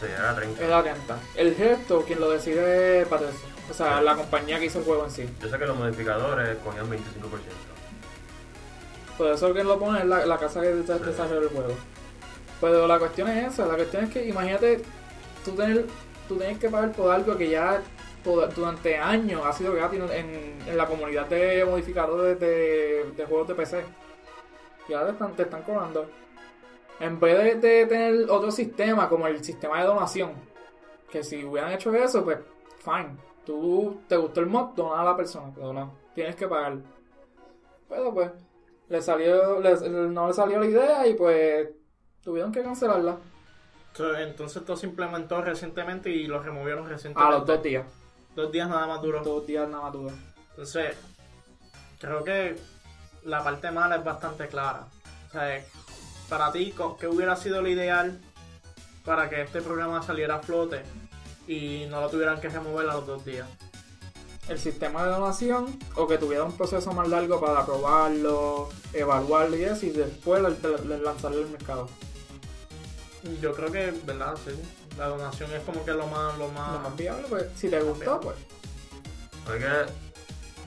sí, 0.00 0.06
era 0.06 0.34
30. 0.34 0.62
Es 0.62 0.68
la 0.70 0.82
renta. 0.82 1.18
El 1.34 1.56
resto, 1.56 2.02
quien 2.02 2.20
lo 2.20 2.30
decide 2.30 3.00
es 3.02 3.10
Bethesda. 3.10 3.32
O 3.70 3.74
sea, 3.74 4.00
la 4.00 4.14
compañía 4.14 4.58
que 4.60 4.66
hizo 4.66 4.78
el 4.78 4.84
juego 4.84 5.04
en 5.04 5.10
sí. 5.10 5.28
Yo 5.42 5.48
sé 5.48 5.58
que 5.58 5.66
los 5.66 5.76
modificadores 5.76 6.56
cogían 6.58 6.88
25%. 6.88 6.98
Por 9.18 9.28
eso 9.32 9.52
que 9.54 9.64
lo 9.64 9.78
pone 9.78 10.00
es 10.00 10.04
la, 10.06 10.26
la 10.26 10.38
casa 10.38 10.60
que 10.60 10.72
Sí. 10.86 10.92
desarrolla 11.04 11.40
el 11.42 11.48
juego. 11.48 11.74
Pero 12.60 12.86
la 12.86 12.98
cuestión 12.98 13.28
es 13.28 13.52
esa. 13.52 13.66
La 13.66 13.74
cuestión 13.76 14.04
es 14.04 14.10
que 14.10 14.26
imagínate 14.26 14.82
tú 15.44 15.52
tener, 15.52 15.86
tú 16.28 16.36
tienes 16.36 16.58
que 16.58 16.68
pagar 16.68 16.92
por 16.92 17.12
algo 17.12 17.36
que 17.36 17.48
ya 17.48 17.80
por- 18.22 18.52
durante 18.54 18.96
años 18.98 19.42
ha 19.44 19.52
sido 19.52 19.72
gratis 19.74 20.00
en, 20.12 20.58
en 20.66 20.76
la 20.76 20.86
comunidad 20.86 21.26
de 21.26 21.64
modificadores 21.64 22.38
de, 22.38 23.10
de 23.16 23.24
juegos 23.26 23.48
de 23.48 23.54
PC. 23.54 23.84
Y 24.88 24.92
ahora 24.92 25.06
te 25.08 25.12
están, 25.12 25.36
te 25.36 25.42
están 25.42 25.62
cobrando. 25.62 26.06
En 27.00 27.20
vez 27.20 27.60
de, 27.60 27.68
de 27.68 27.86
tener 27.86 28.30
otro 28.30 28.50
sistema 28.50 29.08
como 29.08 29.26
el 29.26 29.44
sistema 29.44 29.80
de 29.80 29.86
donación, 29.86 30.32
que 31.10 31.22
si 31.22 31.44
hubieran 31.44 31.72
hecho 31.72 31.94
eso, 31.94 32.24
pues 32.24 32.38
fine. 32.78 33.16
Tú 33.44 34.00
te 34.08 34.16
gustó 34.16 34.40
el 34.40 34.46
mod, 34.46 34.74
dona 34.74 35.02
a 35.02 35.04
la 35.04 35.16
persona, 35.16 35.52
pero 35.54 35.72
no, 35.72 35.94
tienes 36.14 36.34
que 36.34 36.48
pagar. 36.48 36.78
Pero 37.88 38.12
pues, 38.12 38.30
le 38.88 39.02
salió, 39.02 39.60
no 39.60 40.28
le 40.28 40.32
salió 40.32 40.58
la 40.58 40.66
idea 40.66 41.06
y 41.06 41.14
pues 41.14 41.68
tuvieron 42.22 42.50
que 42.50 42.62
cancelarla 42.62 43.18
Entonces 44.18 44.56
esto 44.56 44.76
se 44.76 44.86
implementó 44.86 45.40
recientemente 45.42 46.10
y 46.10 46.26
lo 46.26 46.40
removieron 46.40 46.88
recientemente. 46.88 47.34
a 47.34 47.38
los 47.38 47.46
dos 47.46 47.62
días. 47.62 47.86
Dos 48.34 48.52
días 48.52 48.68
nada 48.68 48.86
más 48.86 49.00
duró. 49.00 49.22
Dos 49.22 49.46
días 49.46 49.68
nada 49.68 49.84
más 49.84 49.92
tuve. 49.92 50.12
Entonces, 50.50 50.96
creo 51.98 52.22
que 52.22 52.56
la 53.26 53.42
parte 53.42 53.70
mala 53.70 53.96
es 53.96 54.04
bastante 54.04 54.46
clara. 54.46 54.86
O 55.28 55.32
sea, 55.32 55.64
para 56.28 56.52
ti, 56.52 56.74
¿qué 56.98 57.08
hubiera 57.08 57.36
sido 57.36 57.60
lo 57.60 57.68
ideal 57.68 58.18
para 59.04 59.28
que 59.28 59.42
este 59.42 59.60
programa 59.60 60.02
saliera 60.02 60.36
a 60.36 60.40
flote 60.40 60.82
y 61.46 61.86
no 61.90 62.00
lo 62.00 62.08
tuvieran 62.08 62.40
que 62.40 62.48
remover 62.48 62.88
a 62.88 62.94
los 62.94 63.06
dos 63.06 63.24
días? 63.24 63.48
El 64.48 64.60
sistema 64.60 65.04
de 65.04 65.10
donación 65.10 65.76
o 65.96 66.06
que 66.06 66.18
tuviera 66.18 66.44
un 66.44 66.56
proceso 66.56 66.92
más 66.92 67.08
largo 67.08 67.40
para 67.40 67.60
aprobarlo, 67.60 68.68
evaluarlo 68.92 69.56
y 69.56 69.64
eso 69.64 69.86
y 69.86 69.90
después 69.90 70.40
lanzarlo 70.40 71.38
al 71.38 71.50
mercado. 71.50 71.88
Yo 73.42 73.52
creo 73.54 73.72
que, 73.72 73.92
¿verdad? 74.04 74.36
Sí. 74.44 74.52
La 74.96 75.08
donación 75.08 75.52
es 75.52 75.62
como 75.64 75.84
que 75.84 75.90
lo 75.92 76.06
más... 76.06 76.38
Lo 76.38 76.48
más... 76.48 76.74
Lo 76.74 76.78
más 76.78 76.96
viable, 76.96 77.26
pues 77.28 77.46
si 77.56 77.68
te 77.68 77.80
gustó, 77.80 78.20
pues 78.20 78.36
Porque 79.44 79.66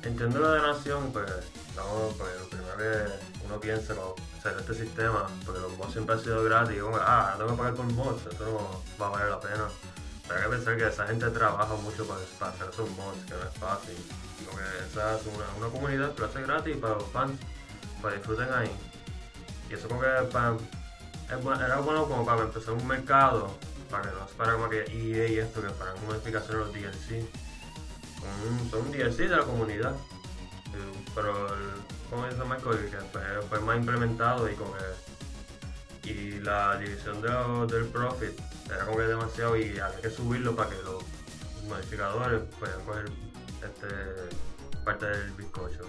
entiendo 0.04 0.40
la 0.40 0.58
donación, 0.58 1.12
pues, 1.14 1.32
estamos, 1.80 2.14
pues 2.16 2.40
lo 2.40 2.50
primero 2.50 2.78
que 2.78 3.46
uno 3.46 3.60
piensa 3.60 3.96
cuando 3.96 4.16
sale 4.42 4.60
este 4.60 4.74
sistema, 4.74 5.28
porque 5.46 5.62
los 5.62 5.78
mods 5.78 5.94
siempre 5.94 6.16
han 6.16 6.22
sido 6.22 6.44
gratis, 6.44 6.82
como, 6.82 6.98
ah, 6.98 7.36
tengo 7.38 7.52
que 7.52 7.58
pagar 7.58 7.74
por 7.76 7.86
mods, 7.94 8.26
eso 8.26 8.46
no 8.46 8.84
va 9.02 9.08
a 9.08 9.10
valer 9.12 9.30
la 9.30 9.40
pena. 9.40 9.68
Pero 10.28 10.40
hay 10.40 10.46
que 10.46 10.50
pensar 10.56 10.78
que 10.78 10.88
esa 10.88 11.08
gente 11.08 11.30
trabaja 11.30 11.76
mucho 11.76 12.06
para, 12.06 12.22
para 12.38 12.52
hacer 12.52 12.70
esos 12.70 12.90
mods, 12.92 13.26
que 13.26 13.34
no 13.34 13.44
es 13.44 13.58
fácil. 13.58 13.96
Y 14.42 14.46
como 14.46 14.58
que 14.58 14.64
esa 14.90 15.16
es 15.16 15.22
una, 15.26 15.46
una 15.58 15.68
comunidad 15.70 16.14
que 16.14 16.22
lo 16.22 16.28
hace 16.28 16.42
gratis 16.42 16.78
para 16.78 16.94
los 16.96 17.08
fans, 17.12 17.40
para 18.02 18.16
disfruten 18.16 18.54
ahí. 18.54 18.72
Y 19.70 19.74
eso 19.74 19.88
como 19.88 20.02
que 20.02 20.08
para, 20.32 21.66
era 21.66 21.80
bueno 21.80 22.08
como 22.08 22.26
para 22.26 22.42
empezar 22.42 22.74
un 22.74 22.88
mercado, 22.88 23.52
para 23.90 24.04
que 24.04 24.16
no 24.16 24.28
se 24.28 24.36
para 24.36 24.54
como 24.54 24.70
que 24.70 24.84
EA 24.84 25.28
y 25.28 25.40
esto, 25.40 25.62
que 25.62 25.70
paran 25.70 25.96
modificaciones 26.06 26.68
los 26.68 26.74
DLC 26.74 27.26
son 28.70 28.82
un 28.82 28.92
DLC 28.92 29.18
de 29.18 29.30
la 29.30 29.44
comunidad. 29.44 29.96
Eh, 30.76 31.04
Pero, 31.16 31.48
el- 31.54 32.10
como 32.10 32.26
dice 32.26 32.44
Michael, 32.44 32.90
que 32.90 33.42
fue, 33.50 33.60
más 33.62 33.78
implementado 33.78 34.50
y 34.50 34.56
como 34.56 34.74
que. 34.74 36.10
Y 36.10 36.40
la 36.40 36.78
división 36.78 37.22
de 37.22 37.30
del 37.76 37.86
profit 37.88 38.32
era 38.68 38.86
como 38.86 38.98
que 38.98 39.04
demasiado 39.04 39.58
y 39.58 39.78
había 39.80 40.02
que 40.02 40.10
subirlo 40.10 40.56
para 40.56 40.70
que 40.70 40.76
los 40.84 41.04
modificadores 41.68 42.42
puedan 42.58 42.82
coger 42.86 43.06
este, 43.64 43.88
parte 44.84 45.06
del 45.06 45.32
bizcocho. 45.32 45.82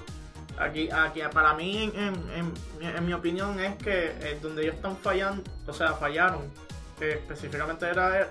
Aquí, 0.58 0.90
aquí 0.90 1.20
para 1.32 1.54
mí, 1.54 1.90
en, 1.94 2.14
en- 2.30 2.54
en- 2.80 3.06
mi 3.06 3.14
opinión, 3.14 3.58
es 3.60 3.76
que 3.76 4.08
eh, 4.20 4.38
donde 4.42 4.62
ellos 4.62 4.74
están 4.74 4.96
fallando, 4.98 5.42
o 5.66 5.72
sea, 5.72 5.94
fallaron, 5.94 6.42
específicamente 7.00 7.86
era 7.86 8.30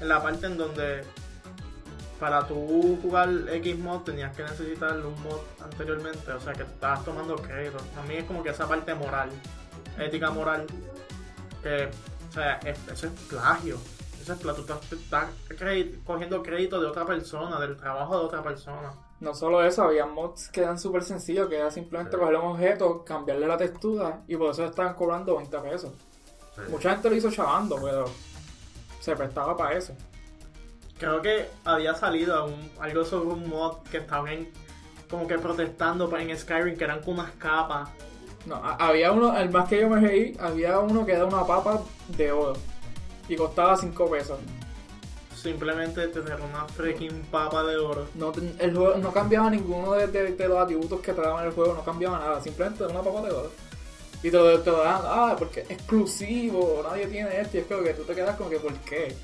en 0.00 0.08
la 0.08 0.22
parte 0.22 0.46
en 0.46 0.56
donde 0.56 1.04
para 2.18 2.46
tú 2.46 2.98
jugar 3.02 3.28
X 3.50 3.78
mod 3.78 4.00
tenías 4.02 4.34
que 4.36 4.42
necesitar 4.42 4.96
un 4.98 5.20
mod 5.22 5.38
anteriormente, 5.62 6.32
o 6.32 6.40
sea, 6.40 6.52
que 6.52 6.62
estabas 6.62 7.04
tomando 7.04 7.36
crédito. 7.36 7.76
A 7.98 8.02
mí 8.06 8.14
es 8.16 8.24
como 8.24 8.42
que 8.42 8.50
esa 8.50 8.66
parte 8.66 8.94
moral, 8.94 9.30
ética 9.98 10.30
moral, 10.30 10.66
que, 11.62 11.88
o 12.28 12.32
sea, 12.32 12.54
es- 12.64 12.78
eso 12.90 13.06
es 13.08 13.12
plagio. 13.28 13.76
Eso 14.20 14.32
es 14.32 14.38
plagio. 14.38 14.64
Tú 14.64 14.96
estás, 14.96 15.26
cogiendo 16.04 16.42
crédito 16.42 16.80
de 16.80 16.86
otra 16.86 17.04
persona, 17.04 17.60
del 17.60 17.76
trabajo 17.76 18.18
de 18.18 18.24
otra 18.24 18.42
persona. 18.42 18.92
no 19.18 19.34
solo 19.34 19.64
eso, 19.64 19.82
había 19.82 20.04
mods 20.04 20.50
que 20.50 20.60
eran 20.60 20.78
súper 20.78 21.02
sencillos, 21.02 21.48
que 21.48 21.56
era 21.56 21.70
simplemente 21.70 22.14
Sí. 22.16 22.20
coger 22.20 22.36
un 22.36 22.50
objeto, 22.52 23.02
cambiarle 23.02 23.46
la 23.46 23.56
textura 23.56 24.20
y 24.28 24.36
por 24.36 24.50
eso 24.50 24.66
estaban 24.66 24.92
cobrando 24.92 25.36
20 25.38 25.58
pesos. 25.60 25.90
Sí. 26.54 26.60
Mucha 26.70 26.90
gente 26.90 27.08
lo 27.08 27.16
hizo 27.16 27.30
chavando, 27.30 27.76
pero 27.82 28.04
se 29.00 29.16
prestaba 29.16 29.56
para 29.56 29.74
eso. 29.78 29.94
Creo 30.98 31.20
que 31.22 31.46
había 31.64 31.94
salido 31.94 32.46
un- 32.46 32.70
algo 32.80 33.04
sobre 33.04 33.28
un 33.28 33.48
mod 33.48 33.76
que 33.90 33.98
estaba 33.98 34.32
en, 34.32 34.48
como 35.10 35.26
que 35.26 35.38
protestando 35.38 36.08
pa- 36.08 36.22
en 36.22 36.36
Skyrim 36.36 36.76
que 36.76 36.84
eran 36.84 37.00
con 37.02 37.14
unas 37.14 37.32
capas. 37.32 37.88
No, 38.46 38.56
había 38.64 39.12
uno, 39.12 39.36
el 39.36 39.50
más 39.50 39.68
que 39.68 39.80
yo 39.80 39.88
me 39.90 40.00
reí, 40.00 40.36
había 40.40 40.78
uno 40.78 41.04
que 41.04 41.12
era 41.12 41.24
una 41.26 41.44
papa 41.46 41.82
de 42.08 42.32
oro. 42.32 42.54
Y 43.28 43.36
costaba 43.36 43.76
5 43.76 44.08
pesos. 44.10 44.38
Simplemente 45.34 46.08
tener 46.08 46.40
una 46.40 46.64
freaking 46.66 47.22
papa 47.30 47.62
de 47.64 47.76
oro. 47.76 48.06
No, 48.14 48.32
el 48.58 48.74
juego 48.76 48.96
no 48.98 49.12
cambiaba 49.12 49.50
ninguno 49.50 49.92
de, 49.92 50.06
de- 50.06 50.32
de 50.32 50.48
los 50.48 50.58
atributos 50.58 51.00
que 51.00 51.12
te 51.12 51.20
daban 51.20 51.44
el 51.46 51.52
juego, 51.52 51.74
no 51.74 51.84
cambiaba 51.84 52.18
nada, 52.18 52.40
simplemente 52.40 52.82
era 52.84 52.92
una 52.92 53.02
papa 53.02 53.20
de 53.22 53.32
oro. 53.32 53.50
Y 54.22 54.30
te 54.30 54.36
lo, 54.38 54.60
te 54.60 54.70
lo 54.70 54.82
dan, 54.82 55.02
ah, 55.04 55.36
porque 55.38 55.60
es 55.60 55.70
exclusivo, 55.72 56.82
nadie 56.88 57.06
tiene 57.06 57.38
esto, 57.40 57.58
y 57.58 57.60
es 57.60 57.66
que 57.66 57.94
tú 57.94 58.02
te 58.04 58.14
quedas 58.14 58.36
como 58.36 58.48
que, 58.48 58.58
¿por 58.58 58.72
qué? 58.78 59.14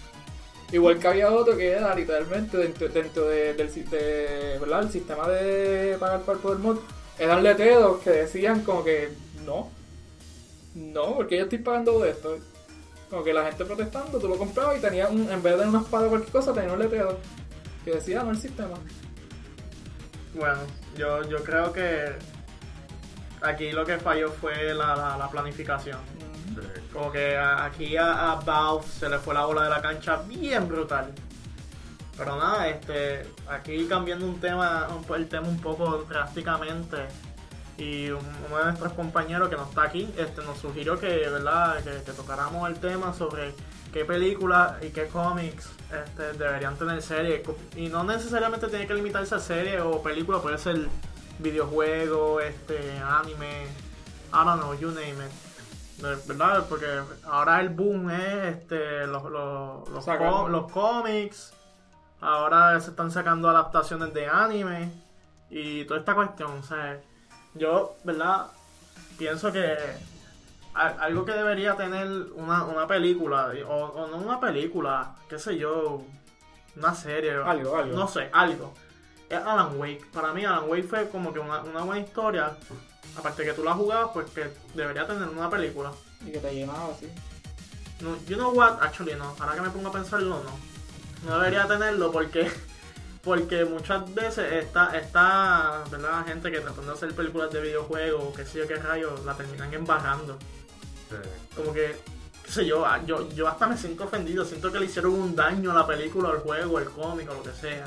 Igual 0.73 0.99
que 0.99 1.07
había 1.09 1.31
otro 1.31 1.57
que 1.57 1.71
era 1.73 1.95
literalmente 1.95 2.57
dentro, 2.57 2.89
dentro 2.89 3.29
de- 3.29 3.53
del 3.55 3.73
de- 3.91 4.59
¿verdad? 4.59 4.91
sistema 4.91 5.29
de 5.29 5.97
pagar 6.01 6.23
el 6.27 6.39
poder 6.39 6.59
mod, 6.59 6.79
eran 7.19 7.43
letreros 7.43 7.99
que 8.01 8.11
decían 8.11 8.63
como 8.63 8.83
que, 8.83 9.11
no, 9.45 9.71
no, 10.75 11.15
porque 11.17 11.37
yo 11.37 11.43
estoy 11.45 11.59
pagando 11.59 11.99
de 12.01 12.11
esto. 12.11 12.39
Como 13.11 13.23
que 13.23 13.35
la 13.35 13.45
gente 13.45 13.67
protestando, 13.67 14.19
tú 14.19 14.27
lo 14.27 14.39
comprabas 14.39 14.79
y 14.79 14.81
tenía 14.81 15.09
un, 15.09 15.31
en 15.31 15.43
vez 15.43 15.59
de 15.59 15.67
una 15.69 15.81
espada 15.83 16.07
o 16.07 16.09
cualquier 16.09 16.33
cosa, 16.33 16.55
tenía 16.55 16.73
un 16.73 16.79
letrero 16.79 17.19
que 17.85 17.91
decía 17.93 18.23
no 18.23 18.31
el 18.31 18.39
sistema. 18.39 18.75
Bueno, 20.35 20.57
yo, 20.97 21.23
yo 21.29 21.45
creo 21.45 21.71
que 21.75 22.07
aquí 23.43 23.71
lo 23.73 23.85
que 23.85 23.99
falló 23.99 24.31
fue 24.31 24.73
la, 24.73 24.97
la- 24.97 25.19
la 25.19 25.31
planificación. 25.31 25.99
Como 26.93 27.11
que 27.13 27.37
aquí 27.37 27.97
a, 27.97 28.33
a 28.33 28.35
Valve 28.37 28.85
se 28.87 29.09
le 29.09 29.19
fue 29.19 29.35
la 29.35 29.45
bola 29.47 29.65
de 29.65 29.71
la 29.71 29.81
cancha 29.83 30.17
bien 30.27 30.69
brutal. 30.69 31.13
Pero 32.17 32.37
nada, 32.37 32.69
este, 32.69 33.27
aquí 33.49 33.87
cambiando 33.87 34.27
un 34.27 34.39
tema, 34.41 34.87
el 35.17 35.29
tema 35.29 35.49
un 35.49 35.61
poco 35.61 36.05
drásticamente. 36.09 37.07
Y 37.79 38.11
un- 38.11 38.21
uno 38.49 38.59
de 38.59 38.65
nuestros 38.65 38.93
compañeros 38.93 39.49
que 39.49 39.57
no 39.57 39.65
está 39.65 39.85
aquí, 39.85 40.13
este, 40.19 40.43
nos 40.45 40.59
sugirió 40.59 41.01
que, 41.01 41.09
¿verdad? 41.09 41.83
Que 41.83 42.13
tocáramos 42.13 42.69
el 42.69 42.77
tema 42.79 43.15
sobre 43.15 43.55
qué 43.93 44.05
películas 44.05 44.75
y 44.83 44.91
qué 44.91 45.07
cómics 45.09 45.69
este, 45.91 46.35
deberían 46.35 46.77
tener 46.77 47.01
serie. 47.03 47.43
Y 47.77 47.89
no 47.89 48.05
necesariamente 48.05 48.69
tiene 48.69 48.87
que 48.87 48.95
limitarse 48.95 49.35
a 49.35 49.39
serie 49.39 49.81
o 49.81 50.03
película, 50.03 50.39
puede 50.41 50.59
ser 50.59 50.87
videojuego, 51.39 52.41
este, 52.41 52.99
anime, 52.99 53.65
I 54.33 54.45
don't 54.45 54.61
know, 54.61 54.75
you 54.75 54.89
name 54.91 55.25
it. 55.27 55.33
¿Verdad? 56.27 56.67
Porque 56.69 56.87
ahora 57.25 57.61
el 57.61 57.69
boom 57.69 58.11
es 58.11 58.57
este, 58.57 59.07
los, 59.07 59.23
los, 59.25 59.89
los, 59.89 60.51
los 60.51 60.71
cómics. 60.73 61.53
Ahora 62.21 62.79
se 62.81 62.91
están 62.91 63.11
sacando 63.11 63.49
adaptaciones 63.49 64.13
de 64.13 64.27
anime. 64.27 64.91
Y 65.51 65.85
toda 65.85 66.01
esta 66.01 66.15
cuestión. 66.15 66.51
O 66.59 66.63
sea, 66.63 67.01
yo, 67.55 67.97
¿verdad? 68.05 68.47
Pienso 69.19 69.53
que 69.53 69.77
algo 70.75 71.25
que 71.25 71.33
debería 71.33 71.77
tener 71.77 72.09
una, 72.35 72.65
una 72.65 72.87
película, 72.87 73.53
o, 73.69 73.75
o 73.75 74.07
no 74.09 74.17
una 74.17 74.41
película, 74.41 75.17
qué 75.29 75.39
sé 75.39 75.59
yo, 75.59 76.03
una 76.77 76.95
serie, 76.95 77.35
Algo, 77.35 77.77
algo. 77.77 77.95
no 77.95 78.09
sé, 78.09 78.31
algo. 78.33 78.73
Es 79.29 79.39
Alan 79.39 79.79
Wake. 79.79 80.07
Para 80.13 80.33
mí 80.33 80.45
Alan 80.45 80.65
Wake 80.69 80.85
fue 80.85 81.09
como 81.11 81.33
que 81.33 81.39
una, 81.39 81.63
una 81.63 81.83
buena 81.83 82.01
historia. 82.01 82.57
Aparte 83.17 83.45
que 83.45 83.53
tú 83.53 83.63
la 83.65 83.75
jugabas, 83.75 84.11
pues 84.15 84.31
que 84.31 84.51
debería 84.75 85.07
tener 85.07 85.29
una 85.29 85.51
película. 85.51 85.93
Y 86.27 86.33
que 86.33 86.39
te 86.39 86.55
llenaba 86.55 86.89
así. 86.95 87.09
No, 88.01 88.17
you 88.27 88.37
know 88.37 88.53
what? 88.53 88.83
Actually 88.83 89.15
no. 89.15 89.35
Ahora 89.39 89.55
que 89.55 89.61
me 89.61 89.71
pongo 89.71 89.89
a 89.89 89.93
pensarlo, 89.93 90.43
no. 90.43 91.29
No 91.29 91.39
debería 91.39 91.67
tenerlo 91.67 92.11
porque 92.11 92.51
porque 93.23 93.65
muchas 93.65 94.13
veces 94.15 94.53
esta, 94.65 94.97
esta 94.99 95.85
¿verdad? 95.91 96.25
gente 96.27 96.51
que 96.51 96.59
tratando 96.61 96.91
de 96.91 96.97
hacer 96.97 97.15
películas 97.15 97.53
de 97.53 97.61
videojuegos 97.61 98.25
o 98.25 98.33
qué 98.33 98.45
sé 98.45 98.59
yo 98.59 98.67
qué 98.67 98.77
rayos, 98.77 99.25
la 99.25 99.35
terminan 99.37 99.73
embarrando. 99.73 100.37
Sí. 101.09 101.17
Como 101.55 101.73
que, 101.73 101.97
qué 102.45 102.51
sé 102.51 102.67
yo, 102.67 102.85
ah, 102.85 103.01
yo, 103.07 103.29
yo 103.31 103.47
hasta 103.47 103.67
me 103.69 103.77
siento 103.77 104.05
ofendido, 104.05 104.45
siento 104.45 104.73
que 104.73 104.81
le 104.81 104.87
hicieron 104.87 105.13
un 105.13 105.37
daño 105.37 105.71
a 105.71 105.75
la 105.75 105.87
película, 105.87 106.31
al 106.31 106.39
juego, 106.39 106.79
al 106.79 106.87
cómic 106.91 107.31
o 107.31 107.35
lo 107.35 107.43
que 107.45 107.53
sea. 107.53 107.85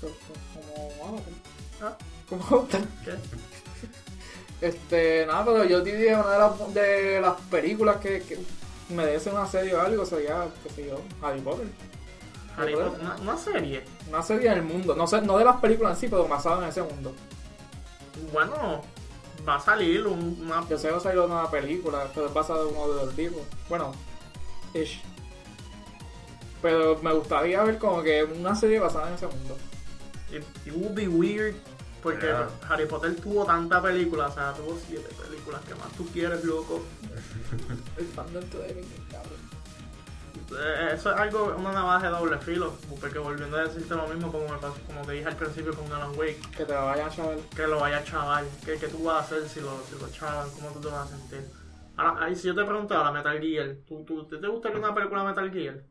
Co- 0.00 0.06
co- 0.06 0.94
Como. 1.00 1.24
Ah. 1.82 1.96
Como 2.28 2.44
Avatar. 2.46 2.80
¿Qué? 3.04 3.12
Este, 4.60 5.24
nada, 5.26 5.44
pero 5.44 5.64
yo 5.64 5.80
diría 5.82 6.18
una 6.20 6.32
de 6.32 6.38
las, 6.38 6.74
de 6.74 7.20
las 7.20 7.40
películas 7.42 7.96
que, 7.98 8.22
que 8.22 8.38
merece 8.90 9.30
una 9.30 9.46
serie 9.46 9.74
o 9.74 9.80
algo 9.80 10.04
sería, 10.04 10.48
qué 10.64 10.70
sé 10.70 10.88
yo, 10.88 11.00
Harry 11.22 11.40
Potter. 11.40 11.66
Harry 12.56 12.74
Potter. 12.74 13.00
Una, 13.00 13.16
una 13.16 13.36
serie. 13.38 13.84
Una 14.08 14.22
serie 14.22 14.50
del 14.50 14.62
mundo. 14.62 14.96
No 14.96 15.06
sé, 15.06 15.20
no 15.22 15.38
de 15.38 15.44
las 15.44 15.56
películas 15.56 15.94
en 15.94 16.00
sí, 16.00 16.08
pero 16.08 16.26
basada 16.26 16.62
en 16.64 16.70
ese 16.70 16.82
mundo. 16.82 17.14
Bueno, 18.32 18.82
va 19.48 19.54
a 19.56 19.60
salir 19.60 20.06
un- 20.08 20.38
una... 20.44 20.68
Yo 20.68 20.76
sé 20.76 20.88
que 20.88 20.98
salió 21.00 21.26
una 21.26 21.48
película, 21.48 22.08
pero 22.12 22.26
es 22.26 22.34
basada 22.34 22.62
en 22.68 22.74
uno 22.76 22.88
de 22.94 23.04
los 23.06 23.16
libros. 23.16 23.42
Bueno, 23.68 23.92
ish. 24.74 25.00
Pero 26.60 26.98
me 27.02 27.12
gustaría 27.12 27.62
ver 27.62 27.78
como 27.78 28.02
que 28.02 28.24
una 28.24 28.56
serie 28.56 28.80
basada 28.80 29.08
en 29.08 29.14
ese 29.14 29.28
mundo. 29.28 29.56
It, 30.32 30.42
it 30.66 30.72
would 30.74 30.94
be 30.94 31.06
weird 31.06 31.54
porque 32.10 32.26
Yeah. 32.26 32.48
Harry 32.68 32.86
Potter 32.86 33.16
tuvo 33.16 33.44
tanta 33.44 33.82
película, 33.82 34.26
o 34.28 34.32
sea, 34.32 34.52
tuvo 34.54 34.78
siete 34.86 35.08
películas 35.22 35.60
que 35.66 35.74
más 35.74 35.92
tú 35.96 36.06
quieres, 36.12 36.44
loco. 36.44 36.84
El 37.96 38.06
fandom 38.06 38.44
cabrón. 39.10 39.48
Eh, 40.50 40.90
Eso 40.94 41.12
es 41.12 41.20
algo, 41.20 41.54
una 41.58 41.72
navaja 41.72 42.06
de 42.06 42.12
doble 42.16 42.38
filo, 42.38 42.72
porque 43.00 43.18
volviendo 43.18 43.56
a 43.58 43.64
decirte 43.64 43.94
lo 43.94 44.06
mismo 44.08 44.32
como, 44.32 44.48
me 44.48 44.56
pasó, 44.58 44.76
como 44.86 45.02
te 45.02 45.12
dije 45.12 45.26
al 45.26 45.36
principio 45.36 45.74
con 45.74 45.92
Alan 45.92 46.16
Wake, 46.18 46.40
Que 46.56 46.64
te 46.64 46.72
la 46.72 46.80
vayan 46.80 47.08
a 47.08 47.10
chaval. 47.10 47.40
que 47.54 47.66
lo 47.66 47.78
vaya 47.80 47.98
a 47.98 48.04
chaval, 48.04 48.46
¿qué, 48.64 48.76
qué 48.76 48.88
tú 48.88 49.04
vas 49.04 49.16
a 49.16 49.18
hacer 49.24 49.48
si 49.48 49.60
lo, 49.60 49.78
si 49.84 50.00
lo 50.00 50.08
chavan? 50.10 50.48
¿Cómo 50.52 50.70
tú 50.70 50.80
te 50.80 50.88
vas 50.88 51.06
a 51.12 51.16
sentir? 51.16 51.44
Ahora, 51.96 52.24
ahí, 52.24 52.34
si 52.36 52.46
yo 52.46 52.54
te 52.54 52.64
pregunto 52.64 52.94
ahora, 52.94 53.12
Metal 53.12 53.38
Gear, 53.40 53.76
¿tú, 53.86 54.04
tú, 54.04 54.24
¿te, 54.26 54.38
te 54.38 54.46
gustaría 54.46 54.78
una 54.78 54.94
película 54.94 55.22
de 55.22 55.28
Metal 55.28 55.50
Gear? 55.52 55.82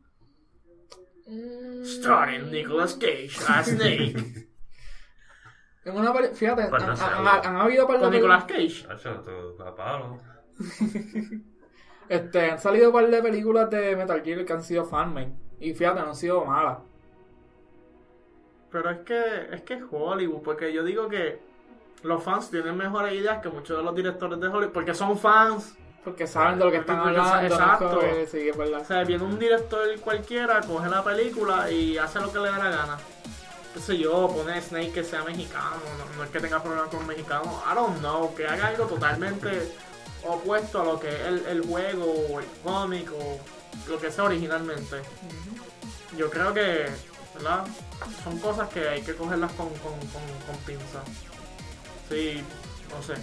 Starring 1.84 2.50
Nicolas 2.50 2.94
Cage 2.94 3.30
as 3.48 3.66
Snake. 3.68 4.46
En 5.84 5.96
una 5.96 6.12
peli- 6.12 6.34
fíjate, 6.34 6.66
Pues 6.68 6.82
no 6.82 6.90
han, 6.90 6.96
sé, 6.96 7.04
han- 7.04 7.56
habido 7.56 7.86
par 7.86 7.96
de 7.98 8.02
¿Con 8.04 8.12
Nicolas 8.12 8.44
películas- 8.44 8.86
Cage? 8.94 9.08
Hacho, 9.08 9.22
tú. 9.22 9.54
Este, 12.08 12.50
han 12.50 12.58
salido 12.58 12.88
un 12.88 12.94
par 12.94 13.06
de 13.08 13.22
películas 13.22 13.68
de 13.70 13.94
Metal 13.94 14.22
Gear 14.22 14.44
que 14.44 14.52
han 14.54 14.62
sido 14.62 14.84
fanmade. 14.86 15.32
Y 15.60 15.74
fíjate, 15.74 16.00
no 16.00 16.06
han 16.08 16.16
sido 16.16 16.42
malas. 16.44 16.78
Pero 18.70 18.90
es 18.90 18.98
que 19.00 19.48
es 19.52 19.62
que 19.62 19.74
es 19.74 19.82
Hollywood, 19.90 20.42
porque 20.42 20.72
yo 20.72 20.82
digo 20.84 21.08
que 21.08 21.38
los 22.02 22.22
fans 22.22 22.50
tienen 22.50 22.76
mejores 22.76 23.12
ideas 23.14 23.42
que 23.42 23.48
muchos 23.50 23.76
de 23.76 23.82
los 23.84 23.94
directores 23.94 24.40
de 24.40 24.46
Hollywood, 24.48 24.72
porque 24.72 24.94
son 24.94 25.18
fans. 25.18 25.76
Porque 26.04 26.26
saben 26.26 26.58
de 26.58 26.64
lo 26.64 26.70
que 26.70 26.78
están 26.78 27.02
Porque- 27.02 27.18
hablando. 27.18 27.48
¿no? 27.48 27.54
exacto. 27.54 27.88
Como 27.88 28.00
que 28.00 28.26
Sí, 28.26 28.48
es 28.48 28.56
verdad. 28.56 28.80
O 28.80 28.84
sea, 28.84 29.04
viene 29.04 29.24
un 29.24 29.38
director 29.38 29.80
cualquiera, 30.00 30.60
coge 30.62 30.88
la 30.88 31.04
película 31.04 31.70
y 31.70 31.98
hace 31.98 32.20
lo 32.20 32.32
que 32.32 32.38
le 32.38 32.48
da 32.50 32.58
la 32.58 32.70
gana. 32.70 32.98
Qué 33.74 33.80
sé 33.80 33.98
yo, 33.98 34.28
pone 34.28 34.54
a 34.54 34.60
Snake 34.62 34.92
que 34.92 35.04
sea 35.04 35.22
mexicano, 35.24 35.76
no, 35.98 36.16
no 36.16 36.24
es 36.24 36.30
que 36.30 36.40
tenga 36.40 36.62
problemas 36.62 36.88
con 36.88 37.06
mexicanos, 37.06 37.46
I 37.70 37.74
don't 37.74 37.98
know, 37.98 38.34
que 38.34 38.46
haga 38.46 38.68
algo 38.68 38.86
totalmente 38.86 39.72
opuesto 40.26 40.80
a 40.80 40.84
lo 40.84 40.98
que 41.00 41.08
es 41.08 41.20
el, 41.26 41.46
el 41.46 41.66
juego 41.66 42.04
o 42.30 42.40
el 42.40 42.46
cómic 42.64 43.10
o 43.12 43.38
lo 43.88 44.00
que 44.00 44.10
sea 44.10 44.24
originalmente. 44.24 45.00
Yo 46.16 46.28
creo 46.30 46.52
que, 46.54 46.86
¿verdad? 47.34 47.66
Son 48.24 48.38
cosas 48.38 48.68
que 48.70 48.88
hay 48.88 49.02
que 49.02 49.14
cogerlas 49.14 49.52
con, 49.52 49.68
con, 49.68 49.92
con, 49.92 50.22
con 50.46 50.56
pinzas. 50.66 51.04
Sí, 52.08 52.42
no 52.90 53.02
sé. 53.02 53.14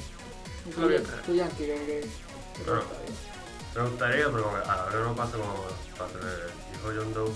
Tú, 0.73 0.81
Lo 0.81 0.87
que- 0.87 0.99
tú, 0.99 1.33
te 1.35 2.07
Pero- 2.63 2.77
gustaría. 2.77 3.15
Me 3.75 3.81
gustaría, 3.89 4.25
pero 4.31 4.43
como 4.43 4.55
que 4.63 4.69
a 4.69 4.75
la 4.77 4.85
vez 4.85 4.95
no 4.95 5.15
pasa 5.15 5.31
como 5.33 5.53
pasa 5.97 6.13
el 6.13 6.71
dijo 6.71 6.93
John 7.03 7.13
Doe. 7.13 7.31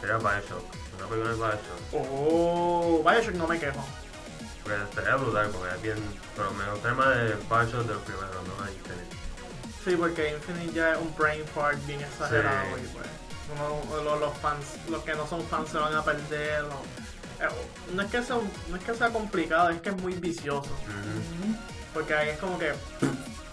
Sería 0.00 0.16
Bioshock. 0.18 0.64
Película 0.96 1.30
de 1.30 1.36
Bioshock. 1.36 1.92
Oh, 1.92 3.02
Bioshock 3.04 3.34
no 3.34 3.46
me 3.46 3.58
quejo. 3.58 3.84
Porque 4.62 4.82
estaría 4.82 5.16
brutal, 5.16 5.50
porque 5.50 5.74
es 5.74 5.82
bien. 5.82 5.98
Pero 6.36 6.50
me 6.52 6.70
gustaría 6.70 6.96
más 6.96 7.08
de 7.16 7.34
Bioshock 7.34 7.86
de 7.86 7.94
los 7.94 8.02
primeros, 8.02 8.30
no 8.48 8.64
de 8.64 8.72
Infinite. 8.72 9.16
Sí, 9.84 9.96
porque 9.96 10.30
Infinite 10.34 10.72
ya 10.72 10.92
es 10.92 10.98
un 10.98 11.14
brain 11.16 11.44
fart 11.54 11.78
bien 11.86 12.00
exagerado 12.00 12.76
Sí. 12.76 12.82
y 12.84 12.88
pues 12.94 13.06
uno- 13.54 14.02
los, 14.02 14.20
los 14.20 14.38
fans, 14.38 14.64
los 14.88 15.02
que 15.04 15.14
no 15.14 15.26
son 15.26 15.42
fans 15.46 15.68
se 15.68 15.78
van 15.78 15.94
a 15.94 16.02
perder. 16.02 16.64
eh, 17.40 17.46
no, 17.92 18.02
es 18.02 18.10
que 18.10 18.22
sea, 18.22 18.36
un- 18.36 18.50
no 18.70 18.76
es 18.76 18.84
que 18.84 18.94
sea 18.94 19.10
complicado, 19.10 19.68
es 19.70 19.80
que 19.82 19.90
es 19.90 19.96
muy 20.00 20.14
vicioso. 20.14 20.70
Porque 21.92 22.14
ahí 22.14 22.30
es 22.30 22.38
como 22.38 22.58
que 22.58 22.72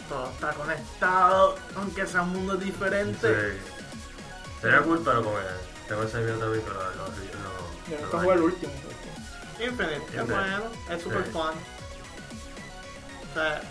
todo 0.08 0.30
está 0.32 0.52
conectado, 0.54 1.56
aunque 1.76 2.06
sean 2.08 2.30
mundos 2.30 2.60
diferentes. 2.60 3.54
Sí. 3.54 3.60
Sería 4.62 4.82
cool, 4.82 5.02
pero 5.04 5.24
como 5.24 5.38
ese 6.04 6.18
miedo 6.20 6.38
también 6.40 6.62
con 6.64 6.74
los. 6.74 6.84
los, 6.96 7.10
los, 7.10 7.18
Yo 7.90 7.96
los 7.96 8.02
nunca 8.02 8.20
jugué 8.20 8.34
el 8.36 8.42
último. 8.42 8.74
Infinite, 9.60 10.18
es 10.18 10.28
bueno, 10.28 10.64
es 10.90 11.02
super 11.04 11.24
Sí. 11.26 11.32
fun. 11.32 11.52
O 13.30 13.34
sea, 13.34 13.62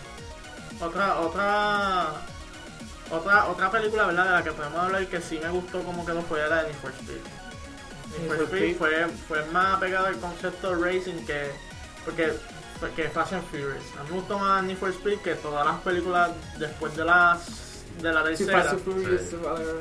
otra, 0.79 1.19
otra, 1.19 2.07
otra, 3.11 3.45
otra 3.47 3.71
película, 3.71 4.05
¿verdad? 4.07 4.25
De 4.25 4.31
la 4.31 4.43
que 4.43 4.51
podemos 4.51 4.79
hablar 4.79 5.05
que 5.07 5.21
sí 5.21 5.39
me 5.41 5.49
gustó 5.49 5.83
como 5.83 6.05
quedó 6.05 6.21
fue 6.23 6.47
la 6.47 6.63
de 6.63 6.69
Need 6.69 6.79
for 6.81 6.91
Speed. 6.91 7.21
Need 8.21 8.27
for 8.37 8.43
Speed 8.45 8.77
fue, 8.77 9.07
fue 9.27 9.45
más 9.47 9.79
pegado 9.79 10.07
al 10.07 10.17
concepto 10.19 10.75
de 10.75 10.91
racing 10.93 11.25
que, 11.25 11.51
porque 12.05 12.33
que 12.95 13.09
Fast 13.09 13.33
and 13.33 13.43
Furious. 13.51 13.83
A 13.99 14.03
mí 14.03 14.09
me 14.11 14.15
gustó 14.15 14.39
más 14.39 14.63
Need 14.63 14.77
for 14.77 14.89
Speed 14.89 15.19
que 15.19 15.35
todas 15.35 15.65
las 15.65 15.79
películas 15.81 16.31
después 16.57 16.95
de 16.95 17.05
las 17.05 17.39
de 18.01 18.11
la 18.13 18.23
tercera. 18.23 18.63
Furious, 18.77 19.21
Sí. 19.29 19.35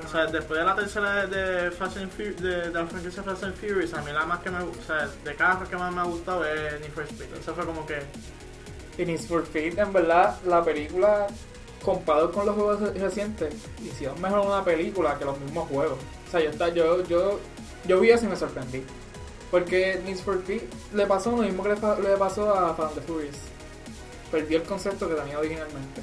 O 0.04 0.08
sea, 0.10 0.26
después 0.26 0.58
de 0.60 0.64
la 0.66 0.74
tercera 0.76 1.26
de, 1.26 1.36
de 1.64 1.70
Fast 1.70 1.96
and 1.98 2.10
Fu- 2.10 2.42
de, 2.42 2.56
de 2.68 2.70
la 2.70 2.86
franquicia 2.86 3.22
Fast 3.22 3.44
and 3.44 3.54
Furious, 3.54 3.92
a 3.94 4.02
mí 4.02 4.12
la 4.12 4.24
más 4.26 4.40
que 4.40 4.50
me 4.50 4.58
o 4.62 4.72
sea, 4.86 5.08
de 5.24 5.34
carros 5.36 5.68
que 5.68 5.76
más 5.76 5.92
me 5.94 6.00
ha 6.00 6.04
gustado 6.04 6.44
es 6.44 6.80
Need 6.80 6.90
for 6.92 7.04
Speed. 7.04 7.34
Eso 7.40 7.54
fue 7.54 7.64
como 7.66 7.86
que 7.86 7.98
Y 8.98 9.04
Need 9.06 9.20
for 9.20 9.42
Speed, 9.44 9.78
en 9.78 9.92
verdad, 9.92 10.36
la 10.46 10.62
película, 10.64 11.26
comparado 11.82 12.30
con 12.32 12.44
los 12.46 12.54
juegos 12.54 12.80
re- 12.80 12.92
recientes, 12.98 13.54
hicieron 13.82 14.20
mejor 14.20 14.40
una 14.40 14.62
película 14.64 15.18
que 15.18 15.24
los 15.24 15.38
mismos 15.40 15.68
juegos. 15.68 15.98
O 16.28 16.30
sea, 16.30 16.40
yo, 16.40 16.50
está- 16.50 16.68
yo, 16.68 17.02
yo, 17.04 17.40
yo 17.86 18.00
vi 18.00 18.10
eso 18.10 18.26
y 18.26 18.28
me 18.28 18.36
sorprendí. 18.36 18.82
Porque 19.50 20.00
Need 20.04 20.18
for 20.18 20.36
Speed 20.36 20.62
le 20.94 21.06
pasó 21.06 21.30
lo 21.32 21.38
mismo 21.38 21.62
que 21.62 21.70
le, 21.70 22.08
le 22.10 22.16
pasó 22.16 22.54
a 22.54 22.74
Fast 22.74 22.98
and 22.98 23.06
Furious. 23.06 23.36
Perdió 24.30 24.58
el 24.58 24.64
concepto 24.64 25.08
que 25.08 25.14
tenía 25.14 25.38
originalmente. 25.38 26.00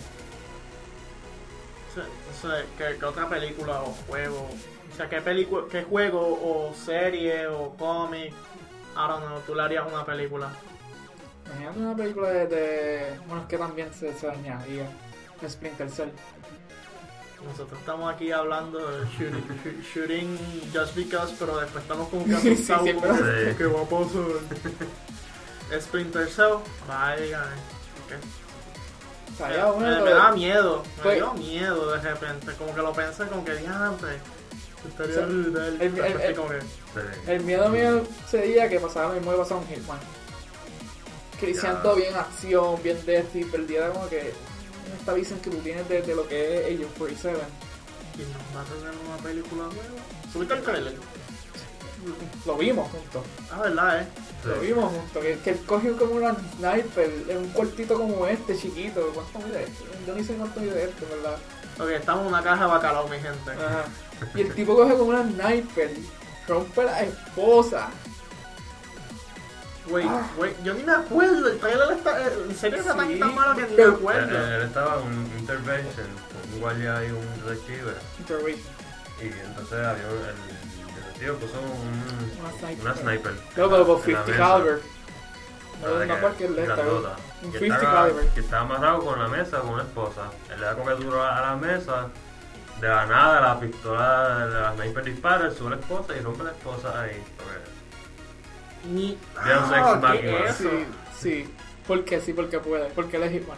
O 2.44 2.48
sea, 2.48 2.64
que 2.98 3.04
otra 3.06 3.28
película 3.30 3.82
o 3.82 3.94
juego, 4.08 4.50
o 4.92 4.96
sea, 4.96 5.10
qué 5.10 5.22
película, 5.22 5.66
qué 5.72 5.84
juego 5.84 6.20
o 6.22 6.74
serie 6.74 7.48
o 7.48 7.76
cómic, 7.78 8.32
I 8.32 9.08
don't 9.08 9.26
know, 9.26 9.40
tú 9.46 9.54
le 9.56 9.64
harías 9.64 9.86
una 9.92 10.06
película. 10.06 10.50
Imagínate 11.46 11.80
una 11.80 11.96
película 11.96 12.30
de, 12.30 12.48
de- 12.48 13.20
Bueno, 13.28 13.42
es 13.44 13.48
que 13.48 13.58
también 13.58 13.94
se, 13.94 14.14
se 14.14 14.30
añadía 14.30 14.88
Splinter 15.48 15.90
Cell. 15.90 16.10
Nosotros 17.46 17.80
estamos 17.80 18.12
aquí 18.14 18.32
hablando 18.32 18.80
de 18.80 19.06
shooting, 19.12 19.48
shoo- 19.64 19.82
shooting 19.94 20.38
just 20.74 20.96
because, 20.96 21.34
pero 21.40 21.58
después 21.60 21.84
estamos 21.84 22.10
como 22.10 22.26
que 22.26 22.36
Sí, 22.38 22.56
sí, 22.56 22.72
asustados 22.74 22.88
sí, 22.90 22.96
pero- 23.00 23.16
que, 23.16 23.56
¿qué 23.58 23.66
va 23.68 23.82
a 23.82 23.86
pasar? 23.86 25.82
Splinter 25.82 26.28
Cell, 26.28 26.56
vaya. 26.88 27.44
Me, 29.40 30.02
me 30.02 30.12
da 30.12 30.32
miedo, 30.32 30.84
me 30.98 31.04
Pues- 31.04 31.16
dio 31.16 31.34
miedo 31.34 31.92
de 31.92 32.02
repente, 32.02 32.54
como 32.58 32.74
que 32.76 32.82
lo 32.82 32.94
pensé 32.94 33.26
como 33.28 33.46
que 33.46 33.56
diantre, 33.56 34.18
estaría 34.88 35.14
O 35.14 35.18
sea, 35.18 35.26
brutal, 35.28 35.78
el- 35.82 36.00
el- 36.00 36.22
el- 36.22 36.36
como 36.36 36.50
que, 36.50 36.60
Sí. 36.62 37.02
El 37.28 37.44
miedo 37.44 37.70
mío 37.70 38.04
sería 38.30 38.68
que 38.70 38.80
pasara 38.80 39.10
lo 39.10 39.14
mismo 39.16 39.32
que 39.32 39.38
pasaba 39.38 39.62
en 39.62 39.68
Hitman. 39.68 40.00
Que 41.40 41.52
hicieran 41.52 41.84
todo 41.84 41.96
bien 41.96 42.16
acción, 42.16 42.82
bien 42.82 43.06
de 43.06 43.24
y 43.36 43.44
perdiera 43.44 43.90
como 43.90 44.10
que 44.10 44.34
esta 45.00 45.14
visión 45.14 45.40
que 45.40 45.52
tú 45.52 45.58
tienes 45.58 45.88
de, 45.88 46.02
de 46.02 46.16
lo 46.16 46.28
que 46.28 46.58
es 46.62 46.66
Agent 46.76 46.98
47. 46.98 47.38
y 48.16 48.22
nos 48.22 48.58
va 48.58 48.62
a 48.62 48.66
tener 48.66 48.94
una 49.08 49.18
película 49.18 49.64
nueva. 49.66 50.32
¿Subiste 50.34 50.54
el 50.56 50.64
trailer? 50.64 50.94
Lo 52.46 52.56
vimos 52.58 52.90
juntos, 52.92 53.24
Ah, 53.52 53.62
verdad, 53.62 54.02
eh. 54.02 54.08
Sí. 54.44 54.50
lo 54.50 54.60
vimos 54.62 54.92
juntos. 54.94 55.24
Que, 55.24 55.38
que 55.40 55.50
él 55.52 55.60
cogió 55.66 55.98
como 55.98 56.14
una 56.16 56.36
sniper 56.58 57.12
en 57.28 57.38
un 57.38 57.50
cuartito 57.50 57.96
como 57.98 58.26
este, 58.28 58.56
chiquito. 58.58 59.12
¿Cuánto 59.14 59.40
mide 59.48 59.64
esto? 59.64 59.84
Yo 60.06 60.16
ni 60.16 60.24
sé 60.24 60.34
cuánto 60.36 60.60
mide 60.60 60.84
esto, 60.86 61.06
¿verdad? 61.10 61.38
Ok, 61.80 61.90
estamos 61.90 62.22
en 62.24 62.28
una 62.30 62.44
caja 62.44 62.66
de 62.66 62.72
bacalao, 62.72 63.08
mi 63.08 63.18
gente. 63.18 63.52
Ajá. 63.52 63.86
Y 64.36 64.42
el 64.42 64.54
tipo 64.56 64.76
coge 64.76 64.92
como 64.96 65.10
una 65.10 65.24
sniper, 65.24 65.92
rompe 66.48 66.84
la 66.84 67.02
esposa. 67.04 67.90
Wait, 69.90 70.06
Ah. 70.10 70.28
yo 70.66 70.74
ni 70.74 70.84
me 70.84 70.92
acuerdo, 70.92 71.48
el 71.48 71.60
trailer 71.60 71.92
está, 71.94 72.28
eh, 72.28 72.34
en 72.50 72.56
serio 72.58 72.80
está 72.80 72.94
tan, 72.96 73.08
Sí, 73.08 73.20
tan 73.20 73.34
malo 73.34 73.56
que 73.56 73.68
ni 73.68 73.76
me 73.78 73.84
acuerdo. 73.84 74.38
él 74.56 74.62
estaba 74.64 75.02
en 75.02 75.08
un 75.08 75.32
intervention 75.40 76.08
con 76.32 76.54
un 76.54 76.60
guardia 76.60 77.06
y 77.06 77.12
un 77.12 77.46
detective. 77.46 77.94
Intervention. 78.20 78.76
Y 79.22 79.26
entonces 79.28 79.74
había 79.74 80.04
el 80.04 80.36
detective 81.20 81.34
puso 81.34 81.60
un, 81.62 82.40
Una 82.40 82.52
sniper. 82.60 82.82
una 82.86 82.96
sniper. 82.96 83.34
No, 83.58 83.66
en 83.66 83.72
la 83.72 83.78
50 83.86 84.26
mesa. 84.26 84.38
caliber. 84.38 84.82
No, 85.82 85.94
de 86.00 86.06
no 86.08 86.16
que- 86.16 86.22
cualquier 86.22 86.50
letra. 86.52 86.76
grandota. 86.76 87.16
Un 87.44 87.52
Que 87.52 87.60
50 87.60 87.76
estaba- 87.86 88.02
caliber. 88.08 88.28
Que 88.34 88.40
estaba 88.40 88.62
amarrado 88.64 89.06
con 89.06 89.20
la 89.20 89.28
mesa 89.28 89.60
con 89.60 89.70
una 89.70 89.84
esposa. 89.84 90.22
Él 90.52 90.60
le 90.60 90.66
da 90.66 90.74
como 90.76 90.86
que 90.88 91.04
duro 91.04 91.24
a 91.24 91.42
la 91.42 91.56
mesa. 91.56 92.08
De 92.82 92.88
la 92.88 93.06
nada, 93.08 93.42
la 93.42 93.60
pistola 93.60 94.46
de 94.48 94.60
la 94.62 94.74
sniper 94.76 95.04
dispara, 95.04 95.50
sube 95.52 95.72
la 95.72 95.76
esposa 95.78 96.16
y 96.16 96.20
rompe 96.22 96.44
la 96.44 96.52
esposa 96.52 97.02
ahí. 97.02 97.24
Ni. 98.92 99.18
Ah. 99.36 100.14
¿qué 100.22 100.46
es 100.46 100.60
eso? 100.62 100.70
Sí, 100.70 100.86
sí. 101.18 101.54
Porque 101.88 102.22
sí, 102.22 102.34
porque 102.34 102.60
puede. 102.60 102.86
Porque 102.92 103.18
él 103.18 103.24
es 103.24 103.32
Hitman. 103.32 103.58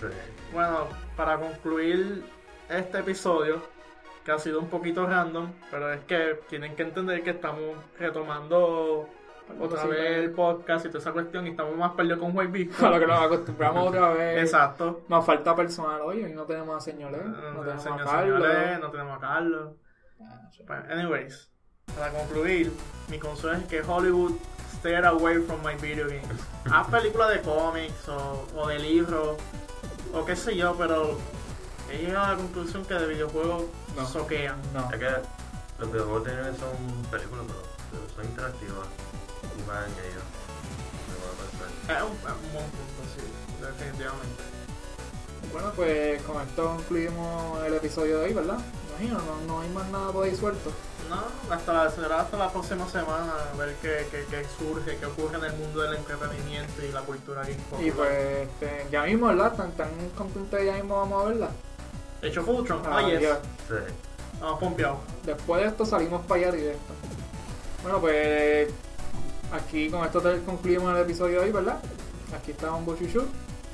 Sí. 0.00 0.06
Bueno, 0.52 0.88
para 1.16 1.36
concluir 1.38 2.24
este 2.68 2.98
episodio, 2.98 3.62
que 4.24 4.32
ha 4.32 4.38
sido 4.38 4.60
un 4.60 4.68
poquito 4.68 5.06
random, 5.06 5.50
pero 5.70 5.92
es 5.92 6.00
que 6.04 6.40
tienen 6.48 6.76
que 6.76 6.82
entender 6.82 7.22
que 7.22 7.30
estamos 7.30 7.76
retomando 7.98 9.08
otra 9.60 9.84
vez 9.84 10.18
el 10.18 10.30
podcast 10.30 10.86
y 10.86 10.88
toda 10.88 11.00
esa 11.00 11.12
cuestión 11.12 11.46
y 11.46 11.50
estamos 11.50 11.76
más 11.76 11.92
perdidos 11.92 12.20
con 12.20 12.34
White 12.36 12.52
Beast. 12.52 12.82
A 12.82 12.90
lo 12.90 13.00
que 13.00 13.06
nos 13.06 13.20
acostumbramos 13.20 13.88
otra 13.88 14.10
vez. 14.12 14.42
Exacto. 14.42 15.02
Nos 15.08 15.26
falta 15.26 15.54
personal 15.56 16.00
hoy. 16.02 16.22
Hoy 16.24 16.32
no 16.32 16.44
tenemos 16.44 16.76
a 16.76 16.80
señores. 16.80 17.20
Eh, 17.20 17.50
No 17.54 17.60
tenemos 17.62 17.82
señor- 17.82 18.00
a 18.00 18.04
Carlos. 18.04 18.42
señores, 18.42 18.80
no 18.80 18.90
tenemos 18.90 19.16
a 19.16 19.20
Carlos. 19.20 19.72
Ah, 20.20 20.48
sí. 20.56 20.62
Pues, 20.66 20.78
anyways, 20.90 21.50
para 21.98 22.12
concluir, 22.12 22.72
mi 23.08 23.18
consejo 23.18 23.52
es 23.54 23.64
que 23.64 23.82
Hollywood 23.82 24.32
stay 24.74 24.94
away 24.94 25.38
from 25.40 25.60
my 25.64 25.74
video 25.74 26.06
games. 26.06 26.48
Haz 26.72 26.86
películas 26.88 27.30
de 27.30 27.40
cómics 27.40 28.08
o, 28.08 28.46
o 28.54 28.68
de 28.68 28.78
libros 28.78 29.36
o 30.14 30.24
qué 30.24 30.36
sé 30.36 30.56
yo, 30.56 30.74
pero 30.78 31.18
he 31.92 31.98
llegado 31.98 32.24
a 32.26 32.30
la 32.32 32.36
conclusión 32.36 32.84
que 32.84 32.94
de 32.94 33.06
videojuegos 33.06 33.64
No. 33.96 34.06
soquean. 34.06 34.56
No. 34.72 34.90
Es 34.92 34.98
que 34.98 35.10
los 35.78 35.92
videojuegos 35.92 36.24
tienen 36.24 36.44
que 36.52 36.58
son 36.60 37.02
películas, 37.10 37.44
pero, 37.46 37.62
pero 37.90 38.02
son 38.14 38.24
interactivas. 38.24 38.86
A 41.22 41.32
pensar. 41.40 41.96
Es 41.96 42.02
un, 42.02 42.16
es 42.16 42.46
un 42.46 42.52
buen 42.52 42.66
punto, 42.70 43.02
sí, 43.16 43.24
definitivamente. 43.60 44.42
Bueno, 45.52 45.72
pues 45.74 46.22
con 46.22 46.40
esto 46.40 46.64
concluimos 46.76 47.64
el 47.64 47.74
episodio 47.74 48.18
de 48.20 48.26
hoy, 48.26 48.32
¿verdad? 48.32 48.58
Imagino, 48.90 49.18
no, 49.22 49.40
no 49.46 49.60
hay 49.60 49.68
más 49.70 49.88
nada 49.88 50.12
por 50.12 50.24
ahí 50.24 50.34
suelto. 50.36 50.70
No, 51.10 51.22
hasta 51.52 51.72
la, 51.72 51.90
será 51.90 52.20
hasta 52.20 52.36
la 52.38 52.50
próxima 52.50 52.88
semana 52.88 53.32
a 53.52 53.56
ver 53.56 53.74
qué, 53.82 54.06
qué, 54.10 54.24
qué 54.30 54.46
surge, 54.56 54.96
qué 54.96 55.06
ocurre 55.06 55.38
en 55.38 55.44
el 55.44 55.52
mundo 55.54 55.82
del 55.82 55.96
entretenimiento 55.96 56.82
y 56.82 56.92
la 56.92 57.00
cultura 57.02 57.42
geek 57.42 57.58
Y 57.80 57.90
pues 57.90 58.48
este, 58.48 58.86
ya 58.90 59.02
mismo, 59.02 59.26
¿verdad? 59.26 59.52
Tan, 59.54 59.72
tan 59.72 59.90
contentos 60.16 60.60
ya 60.64 60.74
mismo 60.74 60.96
vamos 60.96 61.24
a 61.24 61.28
verla. 61.28 61.50
De 62.22 62.28
hecho, 62.28 62.42
Fultron, 62.42 62.80
Ah, 62.86 62.96
ah, 62.98 63.02
yes. 63.08 63.20
ya. 63.20 63.34
Sí. 63.68 63.74
Vamos 64.40 64.58
pompeados. 64.60 64.98
Después 65.24 65.60
de 65.62 65.68
esto 65.68 65.84
salimos 65.84 66.24
para 66.26 66.40
allá 66.40 66.52
directo. 66.52 66.92
Bueno, 67.82 68.00
pues 68.00 68.70
aquí 69.52 69.90
con 69.90 70.04
esto 70.06 70.22
concluimos 70.46 70.94
el 70.96 71.02
episodio 71.02 71.40
de 71.40 71.46
hoy, 71.46 71.52
¿verdad? 71.52 71.78
Aquí 72.36 72.52
está 72.52 72.72
un 72.72 72.84
Bochuchu. 72.86 73.24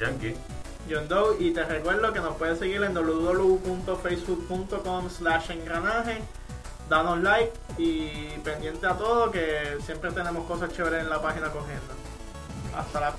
Yankee. 0.00 0.34
John 0.90 1.06
Doe 1.08 1.36
y 1.38 1.52
te 1.52 1.62
recuerdo 1.64 2.12
que 2.12 2.20
nos 2.20 2.34
puedes 2.36 2.58
seguir 2.58 2.82
en 2.82 2.94
www.facebook.com 2.94 5.10
slash 5.10 5.50
engranaje 5.50 6.22
danos 6.88 7.18
like 7.20 7.52
y 7.76 8.30
pendiente 8.42 8.86
a 8.86 8.96
todo 8.96 9.30
que 9.30 9.76
siempre 9.84 10.10
tenemos 10.12 10.46
cosas 10.46 10.72
chéveres 10.72 11.02
en 11.02 11.10
la 11.10 11.20
página 11.20 11.50
corriendo 11.50 11.92
hasta 12.74 13.00
la 13.00 13.14